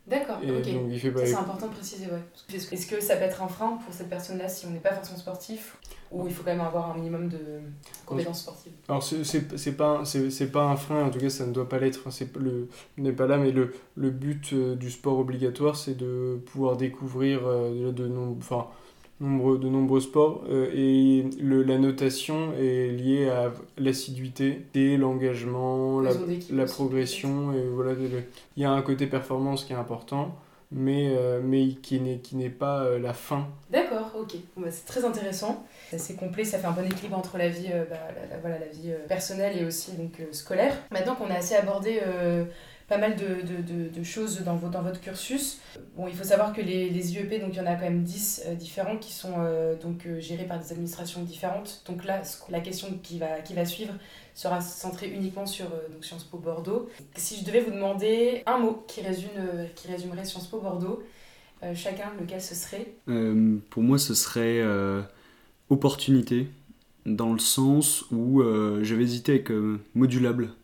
D'accord, 0.06 0.38
ok. 0.42 0.68
C'est 1.24 1.34
important 1.34 1.68
de 1.68 1.72
préciser, 1.72 2.06
ouais. 2.06 2.22
Est-ce 2.52 2.86
que 2.86 3.00
ça 3.00 3.16
peut 3.16 3.24
être 3.24 3.42
un 3.42 3.48
frein 3.48 3.78
pour 3.84 3.94
cette 3.94 4.08
personne-là 4.08 4.48
si 4.48 4.66
on 4.66 4.70
n'est 4.70 4.80
pas 4.80 4.92
forcément 4.92 5.18
sportif 5.18 5.76
ou 6.10 6.26
il 6.26 6.34
faut 6.34 6.42
quand 6.42 6.50
même 6.50 6.60
avoir 6.60 6.90
un 6.90 6.94
minimum 6.94 7.28
de 7.28 7.38
compétences 8.04 8.40
sportives? 8.40 8.72
Alors, 8.88 9.04
c'est 9.04 9.76
pas, 9.76 10.02
pas 10.52 10.62
un 10.64 10.76
frein, 10.76 11.04
en 11.04 11.10
tout 11.10 11.20
cas, 11.20 11.30
ça 11.30 11.46
ne 11.46 11.52
doit 11.52 11.68
pas 11.68 11.78
l'être. 11.78 12.08
le 12.40 12.68
n'est 12.96 13.12
pas 13.12 13.28
là, 13.28 13.36
mais 13.36 13.52
le, 13.52 13.72
le 13.94 14.10
but 14.10 14.52
euh, 14.52 14.74
du 14.74 14.90
sport 14.90 15.18
obligatoire, 15.18 15.76
c'est 15.76 15.96
de 15.96 16.40
pouvoir 16.46 16.76
découvrir 16.76 17.46
euh, 17.46 17.92
de, 17.92 18.08
de, 18.08 18.12
enfin, 18.38 18.66
de 19.20 19.68
nombreux 19.68 20.00
sports 20.00 20.44
euh, 20.48 20.70
et 20.74 21.24
le, 21.40 21.62
la 21.62 21.76
notation 21.76 22.54
est 22.58 22.88
liée 22.88 23.28
à 23.28 23.52
l'assiduité 23.76 24.62
et 24.74 24.96
l'engagement, 24.96 26.00
la, 26.00 26.12
la 26.50 26.64
progression. 26.64 27.52
Et 27.52 27.68
voilà, 27.68 27.92
il 28.56 28.62
y 28.62 28.64
a 28.64 28.70
un 28.70 28.82
côté 28.82 29.06
performance 29.06 29.64
qui 29.64 29.74
est 29.74 29.76
important, 29.76 30.34
mais, 30.72 31.12
euh, 31.14 31.40
mais 31.44 31.68
qui 31.68 32.00
n'est 32.00 32.48
pas 32.48 32.82
euh, 32.82 32.98
la 32.98 33.12
fin. 33.12 33.46
D'accord, 33.70 34.10
ok. 34.18 34.36
Bon, 34.56 34.62
bah, 34.62 34.70
c'est 34.70 34.86
très 34.86 35.04
intéressant. 35.04 35.66
C'est 35.96 36.16
complet, 36.16 36.44
ça 36.44 36.58
fait 36.58 36.66
un 36.66 36.72
bon 36.72 36.86
équilibre 36.86 37.18
entre 37.18 37.36
la 37.36 37.48
vie, 37.48 37.68
bah, 37.90 37.96
la, 38.30 38.38
voilà, 38.38 38.58
la 38.58 38.68
vie 38.68 38.92
personnelle 39.06 39.58
et 39.60 39.66
aussi 39.66 39.92
donc, 39.92 40.12
scolaire. 40.32 40.74
Maintenant 40.90 41.14
qu'on 41.16 41.30
a 41.30 41.34
assez 41.34 41.56
abordé 41.56 42.00
pas 42.90 42.98
mal 42.98 43.14
de, 43.14 43.46
de, 43.46 43.88
de, 43.88 44.02
choses 44.02 44.40
dans, 44.40 44.56
dans 44.56 44.82
votre 44.82 45.00
cursus. 45.00 45.60
Bon, 45.96 46.08
il 46.08 46.14
faut 46.14 46.24
savoir 46.24 46.52
que 46.52 46.60
les, 46.60 46.90
les 46.90 47.14
IEP, 47.14 47.40
donc 47.40 47.50
il 47.52 47.56
y 47.56 47.60
en 47.60 47.66
a 47.66 47.76
quand 47.76 47.84
même 47.84 48.02
10 48.02 48.42
euh, 48.46 48.54
différents 48.56 48.96
qui 48.96 49.12
sont 49.12 49.34
euh, 49.38 49.76
donc 49.80 50.06
euh, 50.06 50.18
gérés 50.18 50.44
par 50.44 50.58
des 50.58 50.72
administrations 50.72 51.22
différentes. 51.22 51.84
Donc 51.86 52.04
là, 52.04 52.20
la 52.48 52.58
question 52.58 52.88
qui 53.00 53.20
va, 53.20 53.42
qui 53.42 53.54
va 53.54 53.64
suivre 53.64 53.94
sera 54.34 54.60
centrée 54.60 55.08
uniquement 55.08 55.46
sur 55.46 55.66
Sciences 56.00 56.24
Po 56.24 56.38
Bordeaux. 56.38 56.88
Si 57.14 57.38
je 57.38 57.44
devais 57.44 57.60
vous 57.60 57.70
demander 57.70 58.42
un 58.46 58.58
mot 58.58 58.82
qui, 58.88 59.02
résume, 59.02 59.30
qui 59.76 59.86
résumerait 59.86 60.24
Sciences 60.24 60.48
Po 60.48 60.58
Bordeaux, 60.58 61.00
chacun, 61.74 62.10
lequel 62.18 62.40
ce 62.40 62.56
serait? 62.56 62.94
Pour 63.70 63.82
moi, 63.82 63.98
ce 63.98 64.14
serait 64.14 64.62
opportunité, 65.68 66.48
dans 67.06 67.32
le 67.32 67.38
sens 67.38 68.04
où 68.10 68.42
j'avais 68.82 69.02
hésité 69.02 69.32
avec 69.32 69.50
modulable 69.94 70.54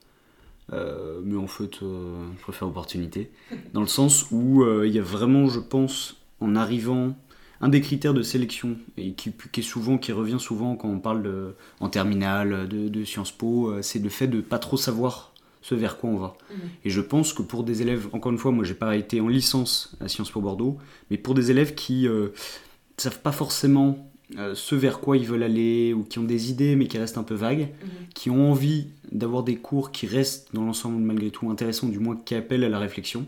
euh, 0.72 1.20
mais 1.24 1.37
en 1.37 1.46
fait, 1.46 1.83
euh, 1.83 2.29
je 2.37 2.42
préfère 2.42 2.68
opportunité. 2.68 3.31
Dans 3.72 3.81
le 3.81 3.87
sens 3.87 4.26
où 4.31 4.62
euh, 4.62 4.87
il 4.87 4.94
y 4.94 4.98
a 4.98 5.02
vraiment, 5.02 5.48
je 5.48 5.61
pense, 5.61 6.16
en 6.40 6.57
arrivant, 6.57 7.16
un 7.61 7.68
des 7.68 7.81
critères 7.81 8.14
de 8.14 8.22
sélection, 8.22 8.76
et 8.96 9.12
qui, 9.12 9.33
qui, 9.52 9.61
est 9.61 9.62
souvent, 9.62 9.96
qui 9.98 10.12
revient 10.12 10.40
souvent 10.40 10.76
quand 10.76 10.88
on 10.88 10.98
parle 10.98 11.22
de, 11.22 11.55
en 11.81 11.88
terminale 11.88 12.68
de, 12.68 12.88
de 12.88 13.05
Sciences 13.05 13.33
Po, 13.33 13.72
c'est 13.81 14.02
le 14.02 14.11
fait 14.11 14.26
de 14.26 14.40
pas 14.40 14.59
trop 14.59 14.76
savoir 14.76 15.33
ce 15.62 15.74
vers 15.74 15.96
quoi 15.96 16.11
on 16.11 16.16
va. 16.16 16.37
Mhm. 16.50 16.57
Et 16.85 16.90
je 16.90 17.00
pense 17.00 17.33
que 17.33 17.42
pour 17.42 17.64
des 17.64 17.83
élèves, 17.83 18.09
encore 18.12 18.31
une 18.31 18.38
fois, 18.38 18.52
moi 18.52 18.64
j'ai 18.64 18.74
pas 18.74 18.94
été 18.96 19.20
en 19.20 19.29
licence 19.29 19.96
à 20.00 20.09
Sciences 20.09 20.31
Po 20.31 20.40
Bordeaux, 20.40 20.76
mais 21.11 21.16
pour 21.16 21.35
des 21.35 21.50
élèves 21.50 21.74
qui 21.74 22.02
ne 22.05 22.31
savent 22.98 23.20
pas 23.20 23.33
forcément 23.33 24.07
euh, 24.37 24.57
ce 24.57 24.74
vers 24.74 24.98
quoi 24.98 25.16
ils 25.16 25.24
veulent 25.24 25.44
aller 25.44 25.92
ou 25.92 26.02
qui 26.02 26.18
ont 26.18 26.24
des 26.24 26.50
idées 26.50 26.74
mais 26.74 26.88
qui 26.88 26.98
restent 26.98 27.18
un 27.18 27.22
peu 27.22 27.37
vagues, 27.37 27.68
mhm. 27.81 27.88
qui 28.12 28.29
ont 28.29 28.50
envie 28.50 28.88
d'avoir 29.12 29.42
des 29.42 29.57
cours 29.57 29.92
qui 29.92 30.07
restent 30.07 30.55
dans 30.55 30.64
l'ensemble 30.64 31.01
malgré 31.01 31.31
tout 31.31 31.51
intéressants, 31.51 31.88
du 31.88 31.99
moins 31.99 32.16
qui 32.25 32.35
appellent 32.35 32.64
à 32.64 32.69
la 32.69 32.79
réflexion, 32.79 33.27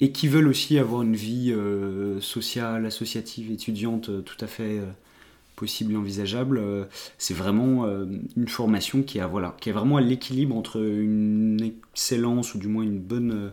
et 0.00 0.12
qui 0.12 0.28
veulent 0.28 0.48
aussi 0.48 0.78
avoir 0.78 1.02
une 1.02 1.16
vie 1.16 1.52
euh, 1.52 2.20
sociale, 2.20 2.86
associative, 2.86 3.50
étudiante 3.50 4.08
euh, 4.10 4.20
tout 4.20 4.36
à 4.40 4.46
fait 4.46 4.80
possible 5.56 5.94
et 5.94 5.96
envisageable. 5.96 6.62
c'est 7.18 7.34
vraiment 7.34 7.84
une 8.36 8.46
formation 8.46 9.02
qui, 9.02 9.18
a, 9.18 9.26
voilà, 9.26 9.56
qui 9.60 9.70
est 9.70 9.72
vraiment 9.72 9.96
à 9.96 10.00
l'équilibre 10.00 10.54
entre 10.54 10.80
une 10.80 11.60
excellence 11.60 12.54
ou 12.54 12.58
du 12.58 12.68
moins 12.68 12.84
une 12.84 13.00
bonne... 13.00 13.50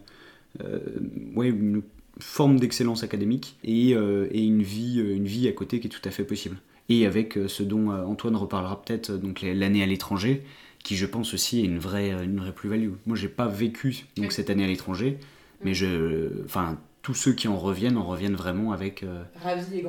ouais, 1.36 1.50
une 1.50 1.82
forme 2.20 2.60
d'excellence 2.60 3.04
académique 3.04 3.58
et, 3.64 3.94
euh, 3.94 4.28
et, 4.32 4.44
une, 4.44 4.62
vie, 4.62 5.00
euh, 5.00 5.16
une 5.16 5.26
vie 5.26 5.48
à 5.48 5.52
côté 5.52 5.80
qui 5.80 5.88
est 5.88 5.90
tout 5.90 6.08
à 6.08 6.12
fait 6.12 6.24
possible. 6.24 6.58
Et 6.90 7.06
avec 7.06 7.38
euh, 7.38 7.48
ce 7.48 7.64
dont 7.64 7.90
Antoine 7.90 8.36
reparlera 8.36 8.82
peut-être, 8.82 9.12
donc 9.12 9.42
l'année 9.42 9.84
à 9.84 9.86
l'étranger, 9.86 10.44
qui 10.86 10.96
je 10.96 11.06
pense 11.06 11.34
aussi 11.34 11.60
est 11.60 11.66
une 11.66 11.80
vraie, 11.80 12.12
une 12.12 12.40
vraie 12.40 12.54
plus-value. 12.54 12.92
Moi, 13.06 13.18
j'ai 13.18 13.28
pas 13.28 13.48
vécu 13.48 14.06
donc, 14.16 14.32
cette 14.32 14.50
année 14.50 14.64
à 14.64 14.68
l'étranger, 14.68 15.18
mais 15.64 15.74
je, 15.74 16.44
enfin, 16.46 16.80
tous 17.02 17.14
ceux 17.16 17.34
qui 17.34 17.48
en 17.48 17.58
reviennent 17.58 17.98
en 17.98 18.06
reviennent 18.06 18.36
vraiment 18.36 18.72
avec, 18.72 19.04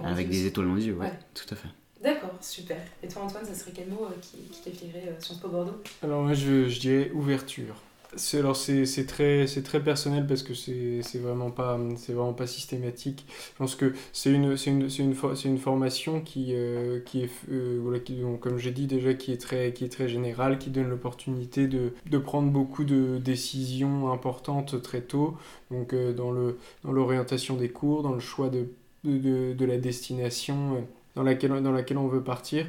avec 0.02 0.28
des 0.28 0.46
étoiles 0.46 0.66
dans 0.66 0.74
les 0.74 0.86
yeux. 0.86 0.94
Ouais, 0.94 1.12
Tout 1.34 1.46
à 1.52 1.54
fait. 1.54 1.68
D'accord, 2.02 2.36
super. 2.40 2.76
Et 3.02 3.08
toi, 3.08 3.22
Antoine, 3.22 3.44
ça 3.44 3.54
serait 3.54 3.72
quel 3.74 3.88
mot 3.88 4.08
qui, 4.20 4.36
qui 4.50 4.62
qualifierait 4.62 5.16
Sciences 5.18 5.38
Po 5.38 5.48
Bordeaux? 5.48 5.82
Alors, 6.02 6.22
moi, 6.22 6.34
je, 6.34 6.68
je 6.68 6.80
dirais 6.80 7.10
ouverture 7.14 7.74
c'est 8.16 8.38
alors 8.38 8.56
c'est 8.56 9.06
très 9.06 9.46
c'est 9.46 9.62
très 9.62 9.82
personnel 9.82 10.26
parce 10.26 10.42
que 10.42 10.54
c'est 10.54 11.18
vraiment 11.18 11.50
pas 11.50 11.78
c'est 11.96 12.12
vraiment 12.12 12.32
pas 12.32 12.46
systématique. 12.46 13.26
Je 13.28 13.58
pense 13.58 13.74
que 13.76 13.92
c'est 14.12 14.30
une 14.32 14.56
c'est 14.56 14.70
une, 14.70 14.88
une, 14.98 15.14
une 15.44 15.58
formation 15.58 16.20
qui 16.20 16.54
euh, 16.54 17.00
qui 17.00 17.22
est 17.22 17.30
euh, 17.50 17.78
voilà, 17.82 17.98
qui, 18.00 18.22
comme 18.40 18.58
j'ai 18.58 18.72
dit 18.72 18.86
déjà 18.86 19.14
qui 19.14 19.32
est 19.32 19.40
très 19.40 19.72
qui 19.72 19.84
est 19.84 19.88
très 19.88 20.08
générale 20.08 20.58
qui 20.58 20.70
donne 20.70 20.88
l'opportunité 20.88 21.66
de, 21.68 21.92
de 22.10 22.18
prendre 22.18 22.50
beaucoup 22.50 22.84
de 22.84 23.18
décisions 23.18 24.12
importantes 24.12 24.82
très 24.82 25.02
tôt. 25.02 25.36
Donc 25.70 25.92
euh, 25.92 26.12
dans 26.12 26.32
le 26.32 26.58
dans 26.84 26.92
l'orientation 26.92 27.56
des 27.56 27.68
cours 27.68 28.02
dans 28.02 28.12
le 28.14 28.20
choix 28.20 28.48
de 28.48 28.66
de, 29.04 29.52
de 29.52 29.64
la 29.64 29.78
destination 29.78 30.86
dans 31.14 31.22
laquelle, 31.22 31.62
dans 31.62 31.72
laquelle 31.72 31.98
on 31.98 32.08
veut 32.08 32.22
partir 32.22 32.66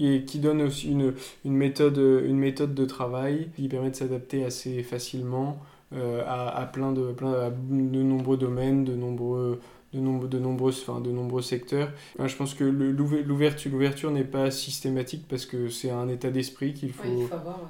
et 0.00 0.24
qui 0.24 0.38
donne 0.38 0.62
aussi 0.62 0.90
une, 0.90 1.14
une, 1.44 1.54
méthode, 1.54 1.98
une 1.98 2.38
méthode 2.38 2.74
de 2.74 2.84
travail 2.84 3.48
qui 3.56 3.68
permet 3.68 3.90
de 3.90 3.96
s'adapter 3.96 4.44
assez 4.44 4.82
facilement 4.82 5.58
à, 5.92 6.70
plein 6.72 6.92
de, 6.92 7.12
plein, 7.12 7.50
de 7.50 8.02
nombreux 8.02 8.36
domaines, 8.36 8.84
de 8.84 8.94
nombreux 8.94 9.60
de, 9.92 9.98
nombre, 9.98 10.28
de, 10.28 10.38
nombreuses, 10.38 10.84
enfin, 10.86 11.00
de 11.00 11.10
nombreux 11.10 11.42
secteurs. 11.42 11.90
je 12.18 12.36
pense 12.36 12.54
que 12.54 12.64
l'ouverture, 12.64 13.70
l'ouverture 13.70 14.10
n'est 14.10 14.24
pas 14.24 14.50
systématique 14.50 15.24
parce 15.28 15.46
que 15.46 15.68
c'est 15.68 15.90
un 15.90 16.08
état 16.08 16.30
d'esprit 16.30 16.74
qu'il 16.74 16.92
faut, 16.92 17.28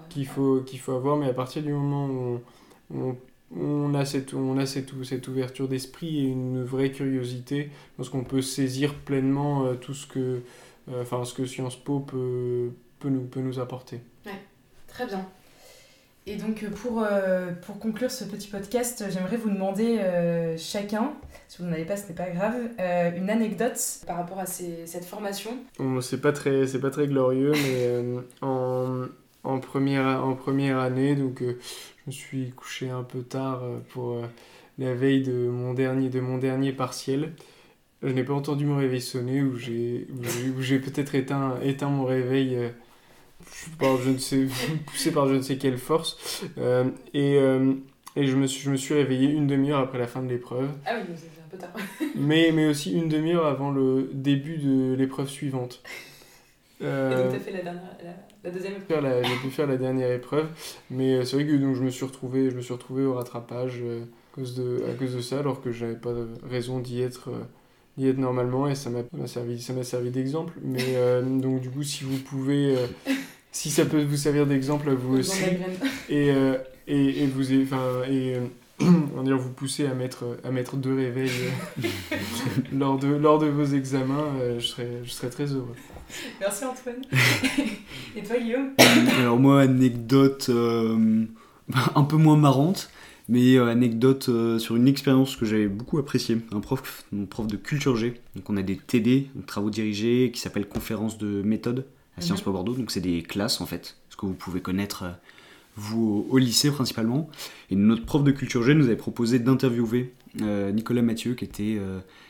qu'il 0.08 0.26
faut, 0.26 0.60
qu'il 0.60 0.78
faut 0.78 0.92
avoir, 0.92 1.16
mais 1.16 1.28
à 1.28 1.34
partir 1.34 1.62
du 1.62 1.72
moment 1.72 2.06
où 2.06 2.40
on, 2.94 3.16
on, 3.58 3.94
a, 3.94 4.04
cette, 4.04 4.34
on 4.34 4.58
a 4.58 4.66
cette, 4.66 4.90
cette 5.04 5.28
ouverture 5.28 5.66
d'esprit 5.66 6.18
et 6.18 6.28
une 6.28 6.62
vraie 6.62 6.90
curiosité, 6.90 7.70
je 7.92 7.96
pense 7.96 8.08
qu'on 8.10 8.24
peut 8.24 8.42
saisir 8.42 8.94
pleinement 8.94 9.64
euh, 9.64 9.74
tout 9.74 9.94
ce 9.94 10.06
que, 10.06 10.18
euh, 10.20 10.40
enfin, 11.00 11.24
ce 11.24 11.34
que 11.34 11.44
Sciences 11.44 11.76
Po 11.76 12.00
peut, 12.00 12.70
peut, 12.98 13.08
nous, 13.08 13.22
peut 13.22 13.40
nous 13.40 13.58
apporter. 13.58 14.00
Ouais, 14.26 14.40
très 14.88 15.06
bien. 15.06 15.26
Et 16.26 16.36
donc 16.36 16.64
pour, 16.70 17.02
euh, 17.02 17.50
pour 17.66 17.78
conclure 17.78 18.10
ce 18.10 18.24
petit 18.24 18.48
podcast, 18.48 19.04
j'aimerais 19.10 19.36
vous 19.36 19.50
demander 19.50 19.98
chacun, 20.58 21.14
si 21.48 21.58
vous 21.58 21.64
n'en 21.64 21.72
avez 21.72 21.84
pas, 21.84 21.96
ce 21.96 22.08
n'est 22.08 22.14
pas 22.14 22.30
grave, 22.30 22.54
une 23.16 23.30
anecdote 23.30 23.80
par 24.06 24.16
rapport 24.18 24.38
à 24.38 24.46
ces, 24.46 24.86
cette 24.86 25.06
formation. 25.06 25.50
Bon, 25.78 26.00
c'est 26.00 26.20
pas 26.20 26.32
très, 26.32 26.66
c'est 26.66 26.78
pas 26.78 26.90
très 26.90 27.06
glorieux, 27.06 27.52
mais 27.52 28.20
en, 28.42 29.06
en 29.44 29.58
première, 29.58 30.24
en 30.24 30.34
première 30.34 30.78
année, 30.78 31.16
donc 31.16 31.42
je 31.42 32.06
me 32.06 32.12
suis 32.12 32.50
couché 32.50 32.90
un 32.90 33.02
peu 33.02 33.22
tard 33.22 33.62
euh, 33.62 33.78
pour 33.90 34.12
euh, 34.12 34.26
la 34.78 34.94
veille 34.94 35.22
de 35.22 35.48
mon 35.48 35.74
dernier, 35.74 36.08
de 36.08 36.20
mon 36.20 36.38
dernier 36.38 36.72
partiel. 36.72 37.32
Je 38.02 38.08
n'ai 38.08 38.24
pas 38.24 38.32
entendu 38.32 38.64
mon 38.64 38.76
réveil 38.76 39.00
sonner, 39.00 39.42
ou 39.42 39.56
j'ai, 39.56 40.06
j'ai 40.60 40.78
peut-être 40.78 41.14
éteint, 41.14 41.58
éteint 41.62 41.88
mon 41.88 42.04
réveil 42.04 42.56
euh, 42.56 42.68
par 43.78 43.98
je 43.98 44.10
ne 44.10 44.18
sais, 44.18 44.46
poussé 44.86 45.12
par 45.12 45.28
je 45.28 45.34
ne 45.34 45.42
sais 45.42 45.58
quelle 45.58 45.78
force. 45.78 46.44
et, 47.12 47.38
et 48.16 48.26
je, 48.26 48.36
me 48.36 48.46
suis, 48.46 48.62
je 48.62 48.70
me 48.70 48.76
suis 48.76 48.94
réveillé 48.94 49.30
une 49.30 49.46
demi-heure 49.46 49.80
après 49.80 49.98
la 49.98 50.06
fin 50.06 50.22
de 50.22 50.28
l'épreuve. 50.28 50.70
Ah 50.84 50.94
oui, 50.96 51.14
c'est 51.14 51.26
un 51.26 51.48
peu 51.50 51.58
tard. 51.58 51.70
mais, 52.16 52.50
mais 52.52 52.66
aussi 52.66 52.92
une 52.92 53.08
demi-heure 53.08 53.46
avant 53.46 53.70
le 53.70 54.10
début 54.12 54.56
de 54.56 54.94
l'épreuve 54.94 55.28
suivante. 55.28 55.82
et 56.80 56.84
donc 56.84 57.30
tu 57.30 57.36
as 57.36 57.40
fait 57.40 57.52
la 57.52 57.62
dernière, 57.62 57.96
la 58.42 58.50
deuxième 58.50 58.74
épreuve 58.74 59.22
J'ai 59.24 59.36
pu 59.36 59.50
faire 59.50 59.66
la 59.66 59.76
dernière 59.76 60.10
épreuve, 60.10 60.48
mais 60.90 61.14
euh, 61.14 61.24
c'est 61.24 61.36
vrai 61.36 61.46
que 61.46 61.56
donc, 61.56 61.76
je, 61.76 61.82
me 61.82 61.90
suis 61.90 62.04
retrouvé, 62.04 62.50
je 62.50 62.56
me 62.56 62.62
suis 62.62 62.72
retrouvé 62.72 63.04
au 63.04 63.14
rattrapage 63.14 63.80
euh, 63.82 64.02
à, 64.02 64.34
cause 64.34 64.56
de, 64.56 64.82
à 64.90 64.94
cause 64.94 65.14
de 65.14 65.20
ça, 65.20 65.38
alors 65.38 65.60
que 65.60 65.70
j'avais 65.70 65.94
pas 65.94 66.12
de 66.12 66.28
raison 66.48 66.80
d'y 66.80 67.02
être, 67.02 67.30
euh, 67.98 68.00
d'y 68.02 68.08
être 68.08 68.18
normalement, 68.18 68.68
et 68.68 68.74
ça 68.74 68.90
m'a 68.90 69.26
servi, 69.26 69.60
ça 69.60 69.82
servi 69.82 70.10
d'exemple. 70.10 70.52
Mais 70.62 70.96
donc, 71.22 71.60
du 71.60 71.70
coup, 71.70 71.82
si 71.82 72.04
vous 72.04 72.18
pouvez, 72.18 72.76
si 73.52 73.70
ça 73.70 73.84
peut 73.84 74.02
vous 74.02 74.16
servir 74.16 74.46
d'exemple 74.46 74.90
à 74.90 74.94
vous 74.94 75.18
aussi, 75.18 75.42
et, 76.08 76.28
et, 76.86 77.22
et, 77.22 77.26
vous, 77.26 77.62
enfin, 77.62 78.02
et 78.10 78.36
on 78.80 79.22
dire 79.22 79.36
vous 79.36 79.50
pousser 79.50 79.86
à 79.86 79.94
mettre, 79.94 80.38
à 80.44 80.50
mettre 80.50 80.76
deux 80.76 80.94
réveils 80.94 81.30
lors, 82.72 82.98
de, 82.98 83.08
lors 83.08 83.38
de 83.38 83.46
vos 83.46 83.66
examens, 83.66 84.32
je, 84.58 84.66
serais, 84.66 85.00
je 85.04 85.10
serais 85.10 85.30
très 85.30 85.46
heureux. 85.46 85.76
Merci 86.40 86.64
Antoine. 86.64 87.02
Et 88.16 88.22
toi 88.22 88.36
Guillaume? 88.38 88.70
Alors 89.18 89.38
moi, 89.38 89.60
anecdote 89.62 90.46
euh, 90.48 91.24
un 91.94 92.02
peu 92.02 92.16
moins 92.16 92.36
marrante, 92.36 92.90
mais 93.30 93.54
euh, 93.54 93.66
anecdote 93.66 94.28
euh, 94.28 94.58
sur 94.58 94.74
une 94.74 94.88
expérience 94.88 95.36
que 95.36 95.46
j'avais 95.46 95.68
beaucoup 95.68 95.98
appréciée. 95.98 96.38
Un 96.50 96.58
prof, 96.60 97.04
mon 97.12 97.26
prof 97.26 97.46
de 97.46 97.56
culture 97.56 97.96
G. 97.96 98.20
Donc 98.34 98.50
on 98.50 98.56
a 98.56 98.62
des 98.62 98.76
TD, 98.76 99.30
donc 99.36 99.46
travaux 99.46 99.70
dirigés, 99.70 100.32
qui 100.34 100.40
s'appellent 100.40 100.68
conférences 100.68 101.16
de 101.16 101.40
méthode 101.42 101.86
à 102.18 102.20
Sciences 102.20 102.42
Po 102.42 102.52
Bordeaux. 102.52 102.74
Donc 102.74 102.90
c'est 102.90 103.00
des 103.00 103.22
classes 103.22 103.60
en 103.60 103.66
fait, 103.66 103.96
ce 104.10 104.16
que 104.16 104.26
vous 104.26 104.34
pouvez 104.34 104.60
connaître 104.60 105.04
vous 105.76 106.26
au, 106.28 106.38
lycée 106.38 106.72
principalement. 106.72 107.30
Et 107.70 107.76
notre 107.76 108.04
prof 108.04 108.24
de 108.24 108.32
culture 108.32 108.64
G 108.64 108.74
nous 108.74 108.86
avait 108.86 108.96
proposé 108.96 109.38
d'interviewer 109.38 110.12
Nicolas 110.34 111.02
Mathieu, 111.02 111.34
qui, 111.34 111.44
était, 111.44 111.80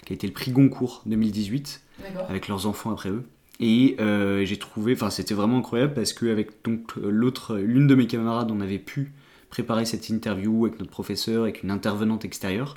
qui 0.05 0.13
a 0.13 0.15
été 0.15 0.27
le 0.27 0.33
prix 0.33 0.53
Goncourt 0.53 1.03
2018, 1.07 1.81
avec 2.29 2.47
leurs 2.47 2.67
enfants 2.67 2.93
après 2.93 3.09
eux. 3.09 3.25
Et 3.61 3.97
euh, 4.01 4.45
j'ai 4.45 4.59
trouvé, 4.59 4.95
enfin 4.95 5.11
c'était 5.11 5.35
vraiment 5.35 5.59
incroyable 5.59 5.93
parce 5.93 6.15
qu'avec 6.15 6.65
donc 6.65 6.95
l'autre, 6.97 7.57
l'une 7.57 7.87
de 7.87 7.95
mes 7.95 8.07
camarades, 8.07 8.51
on 8.51 8.61
avait 8.61 8.79
pu 8.79 9.13
préparer 9.51 9.85
cette 9.85 10.09
interview 10.09 10.67
avec 10.67 10.79
notre 10.79 10.91
professeur, 10.91 11.43
avec 11.43 11.63
une 11.63 11.71
intervenante 11.71 12.25
extérieure. 12.25 12.77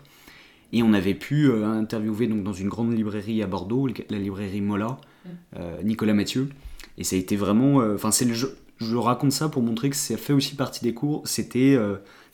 Et 0.71 0.81
on 0.83 0.93
avait 0.93 1.13
pu 1.13 1.49
euh, 1.49 1.65
interviewer 1.65 2.27
donc 2.27 2.43
dans 2.43 2.53
une 2.53 2.67
grande 2.67 2.93
librairie 2.93 3.43
à 3.43 3.47
Bordeaux, 3.47 3.87
la 4.09 4.17
librairie 4.17 4.61
Mola, 4.61 4.97
mm. 4.97 5.29
euh, 5.57 5.83
Nicolas 5.83 6.13
Mathieu. 6.13 6.49
Et 6.97 7.03
ça 7.03 7.15
a 7.15 7.19
été 7.19 7.35
vraiment, 7.35 7.77
enfin 7.93 8.11
c'est 8.11 8.25
le 8.25 8.33
je 8.79 8.95
raconte 8.97 9.31
ça 9.31 9.49
pour 9.49 9.61
montrer 9.61 9.89
que 9.89 9.95
ça 9.95 10.17
fait 10.17 10.33
aussi 10.33 10.55
partie 10.55 10.83
des 10.83 10.93
cours. 10.93 11.21
C'était 11.25 11.77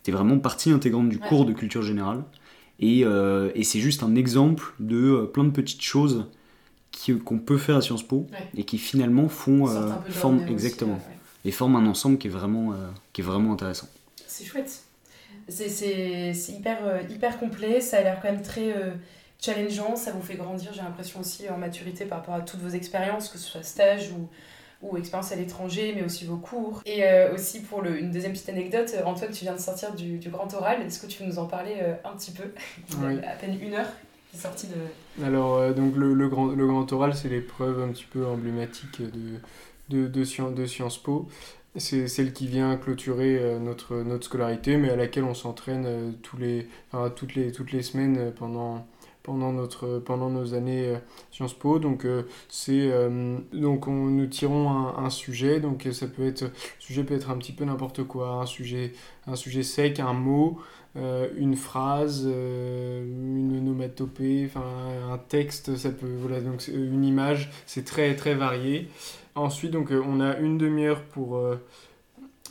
vraiment 0.07 0.39
partie 0.39 0.71
intégrante 0.71 1.07
du 1.07 1.19
cours 1.19 1.45
de 1.45 1.53
culture 1.53 1.81
générale. 1.81 2.23
Et, 2.79 3.01
et 3.01 3.63
c'est 3.63 3.79
juste 3.79 4.03
un 4.03 4.15
exemple 4.15 4.73
de 4.79 5.29
plein 5.31 5.45
de 5.45 5.51
petites 5.51 5.81
choses 5.81 6.25
qu'on 7.23 7.39
peut 7.39 7.57
faire 7.57 7.77
à 7.77 7.81
Sciences 7.81 8.03
Po 8.03 8.27
et 8.55 8.63
qui 8.63 8.77
finalement 8.77 9.29
font 9.29 9.69
euh, 9.69 9.91
forment 10.09 10.45
exactement 10.49 10.99
et 11.45 11.51
forment 11.51 11.77
un 11.77 11.85
ensemble 11.85 12.17
qui 12.17 12.27
est 12.27 12.31
vraiment 12.31 12.73
euh, 12.73 12.89
qui 13.13 13.21
est 13.21 13.23
vraiment 13.23 13.53
intéressant. 13.53 13.87
C'est 14.39 14.45
chouette. 14.45 14.83
C'est 15.49 16.33
hyper 16.49 16.77
euh, 16.85 17.01
hyper 17.09 17.39
complet. 17.39 17.81
Ça 17.81 17.97
a 17.97 18.01
l'air 18.01 18.19
quand 18.21 18.31
même 18.31 18.41
très 18.41 18.73
challengeant. 19.41 19.95
Ça 19.95 20.11
vous 20.11 20.21
fait 20.21 20.35
grandir. 20.35 20.71
J'ai 20.73 20.81
l'impression 20.81 21.19
aussi 21.19 21.49
en 21.49 21.57
maturité 21.57 22.05
par 22.05 22.19
rapport 22.19 22.35
à 22.35 22.41
toutes 22.41 22.61
vos 22.61 22.69
expériences, 22.69 23.29
que 23.29 23.37
ce 23.37 23.49
soit 23.49 23.63
stage 23.63 24.11
ou 24.11 24.27
ou 24.81 24.95
expérience 24.95 25.33
à 25.33 25.35
l'étranger, 25.35 25.91
mais 25.93 26.03
aussi 26.03 26.23
vos 26.23 26.37
cours. 26.37 26.81
Et 26.85 27.03
aussi 27.33 27.59
pour 27.59 27.81
le, 27.81 27.99
une 27.99 28.11
deuxième 28.11 28.31
petite 28.31 28.47
anecdote, 28.47 28.95
Antoine, 29.03 29.29
tu 29.29 29.43
viens 29.43 29.53
de 29.53 29.59
sortir 29.59 29.93
du, 29.93 30.19
du 30.19 30.29
grand 30.29 30.53
oral. 30.53 30.81
Est-ce 30.83 31.01
que 31.01 31.07
tu 31.07 31.21
veux 31.21 31.27
nous 31.27 31.37
en 31.37 31.47
parler 31.47 31.75
un 32.05 32.15
petit 32.15 32.31
peu? 32.31 32.45
À 33.27 33.35
peine 33.35 33.59
une 33.61 33.73
heure 33.73 33.89
sorti 34.37 34.67
de... 34.67 35.25
Alors, 35.25 35.57
euh, 35.57 35.73
donc 35.73 35.95
le, 35.95 36.13
le, 36.13 36.29
grand, 36.29 36.47
le 36.47 36.67
grand 36.67 36.91
oral, 36.93 37.15
c'est 37.15 37.29
l'épreuve 37.29 37.81
un 37.81 37.89
petit 37.89 38.05
peu 38.05 38.25
emblématique 38.25 39.01
de, 39.01 39.39
de, 39.89 40.07
de, 40.07 40.53
de 40.53 40.65
Sciences 40.65 40.97
Po. 40.97 41.27
C'est 41.75 42.07
celle 42.07 42.33
qui 42.33 42.47
vient 42.47 42.75
clôturer 42.77 43.37
euh, 43.37 43.59
notre, 43.59 43.97
notre 43.97 44.25
scolarité, 44.25 44.77
mais 44.77 44.89
à 44.89 44.95
laquelle 44.95 45.23
on 45.23 45.35
s'entraîne 45.35 45.85
euh, 45.85 46.11
tous 46.23 46.37
les, 46.37 46.67
toutes, 47.15 47.35
les, 47.35 47.51
toutes 47.51 47.71
les 47.71 47.83
semaines 47.83 48.33
pendant, 48.35 48.87
pendant, 49.21 49.53
notre, 49.53 49.99
pendant 49.99 50.29
nos 50.29 50.55
années 50.55 50.95
Sciences 51.31 51.53
Po. 51.53 51.77
Donc, 51.77 52.07
c'est, 52.49 52.91
donc 53.53 53.87
on, 53.87 54.05
nous 54.05 54.25
tirons 54.25 54.69
un, 54.69 55.05
un, 55.05 55.09
sujet, 55.11 55.59
donc 55.59 55.87
ça 55.91 56.07
peut 56.07 56.25
être, 56.25 56.51
sujet 56.79 57.03
peut 57.03 57.13
être 57.13 57.29
un 57.29 57.37
petit 57.37 57.51
peu 57.53 57.65
n'importe 57.65 58.03
quoi, 58.03 58.29
un 58.41 58.45
sujet, 58.47 58.93
un 59.27 59.35
sujet 59.35 59.61
sec, 59.61 59.99
un 59.99 60.13
mot, 60.13 60.59
euh, 60.99 61.29
une 61.37 61.55
phrase, 61.55 62.23
euh, 62.25 63.03
une 63.05 63.57
onomatopée, 63.57 64.43
enfin 64.45 64.65
un 65.11 65.17
texte, 65.17 65.77
ça 65.77 65.91
peut, 65.91 66.07
voilà, 66.19 66.41
donc 66.41 66.67
une 66.67 67.05
image, 67.05 67.49
c'est 67.65 67.85
très 67.85 68.15
très 68.15 68.35
varié. 68.35 68.89
Ensuite, 69.35 69.71
donc 69.71 69.91
euh, 69.91 70.03
on 70.05 70.19
a 70.19 70.37
une 70.37 70.57
demi-heure 70.57 71.01
pour, 71.03 71.41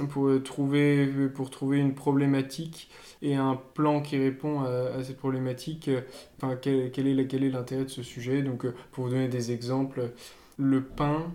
pour, 0.09 0.43
trouver, 0.43 1.07
pour 1.35 1.51
trouver 1.51 1.79
une 1.79 1.95
problématique 1.95 2.91
et 3.21 3.35
un 3.35 3.61
plan 3.75 4.01
qui 4.01 4.17
répond 4.17 4.63
à, 4.63 5.03
cette 5.03 5.19
problématique. 5.19 5.91
Enfin, 6.37 6.57
quel, 6.61 6.91
quel 6.91 7.07
est 7.07 7.27
quel 7.27 7.45
est 7.45 7.51
l'intérêt 7.51 7.85
de 7.85 7.91
ce 7.91 8.03
sujet 8.03 8.43
Donc, 8.43 8.67
pour 8.93 9.05
vous 9.05 9.11
donner 9.11 9.29
des 9.29 9.53
exemples, 9.53 10.11
le 10.57 10.83
pain, 10.83 11.27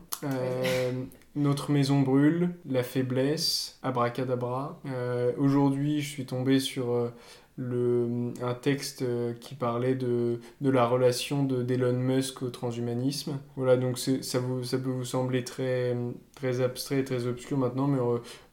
notre 1.36 1.72
maison 1.72 2.02
brûle, 2.02 2.50
la 2.69 2.84
faiblesse, 2.84 3.80
abracadabra. 3.82 4.80
Euh, 4.88 5.32
Aujourd'hui, 5.38 6.02
je 6.02 6.10
suis 6.10 6.26
tombé 6.26 6.60
sur 6.60 6.91
euh, 6.91 7.10
le, 7.58 8.32
un 8.41 8.54
texte 8.54 9.02
euh, 9.02 9.34
qui 9.34 9.56
parlait 9.56 9.96
de, 9.96 10.39
de 10.62 10.69
la 10.69 10.86
relation 10.86 11.43
d'Elon 11.43 11.93
Musk 11.93 12.43
au 12.43 12.50
transhumanisme. 12.50 13.39
Voilà, 13.56 13.78
donc 13.78 13.98
ça, 13.98 14.39
vous, 14.39 14.63
ça 14.63 14.78
peut 14.78 14.91
vous 14.91 15.06
sembler 15.06 15.43
très, 15.43 15.98
très 16.36 16.62
abstrait 16.62 17.00
et 17.00 17.04
très 17.04 17.26
obscur 17.26 17.58
maintenant, 17.58 17.88
mais 17.88 18.00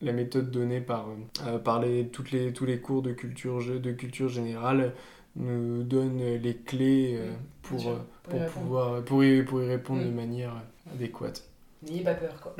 la 0.00 0.12
méthode 0.12 0.50
donnée 0.50 0.80
par, 0.80 1.06
par 1.64 1.80
les, 1.80 2.08
toutes 2.08 2.30
les, 2.30 2.52
tous 2.52 2.64
les 2.64 2.80
cours 2.80 3.02
de 3.02 3.12
culture, 3.12 3.58
de 3.58 3.92
culture 3.92 4.28
générale 4.28 4.94
nous 5.36 5.84
donne 5.84 6.18
les 6.18 6.56
clés 6.56 7.20
pour, 7.62 7.84
pour, 8.24 8.46
pouvoir, 8.46 9.04
pour 9.04 9.22
y, 9.22 9.42
pour 9.44 9.62
y 9.62 9.66
répondre 9.68 10.02
de 10.02 10.10
manière 10.10 10.54
adéquate. 10.92 11.49
N'ayez 11.82 12.02
pas 12.02 12.14
peur, 12.14 12.34
quoi. 12.42 12.54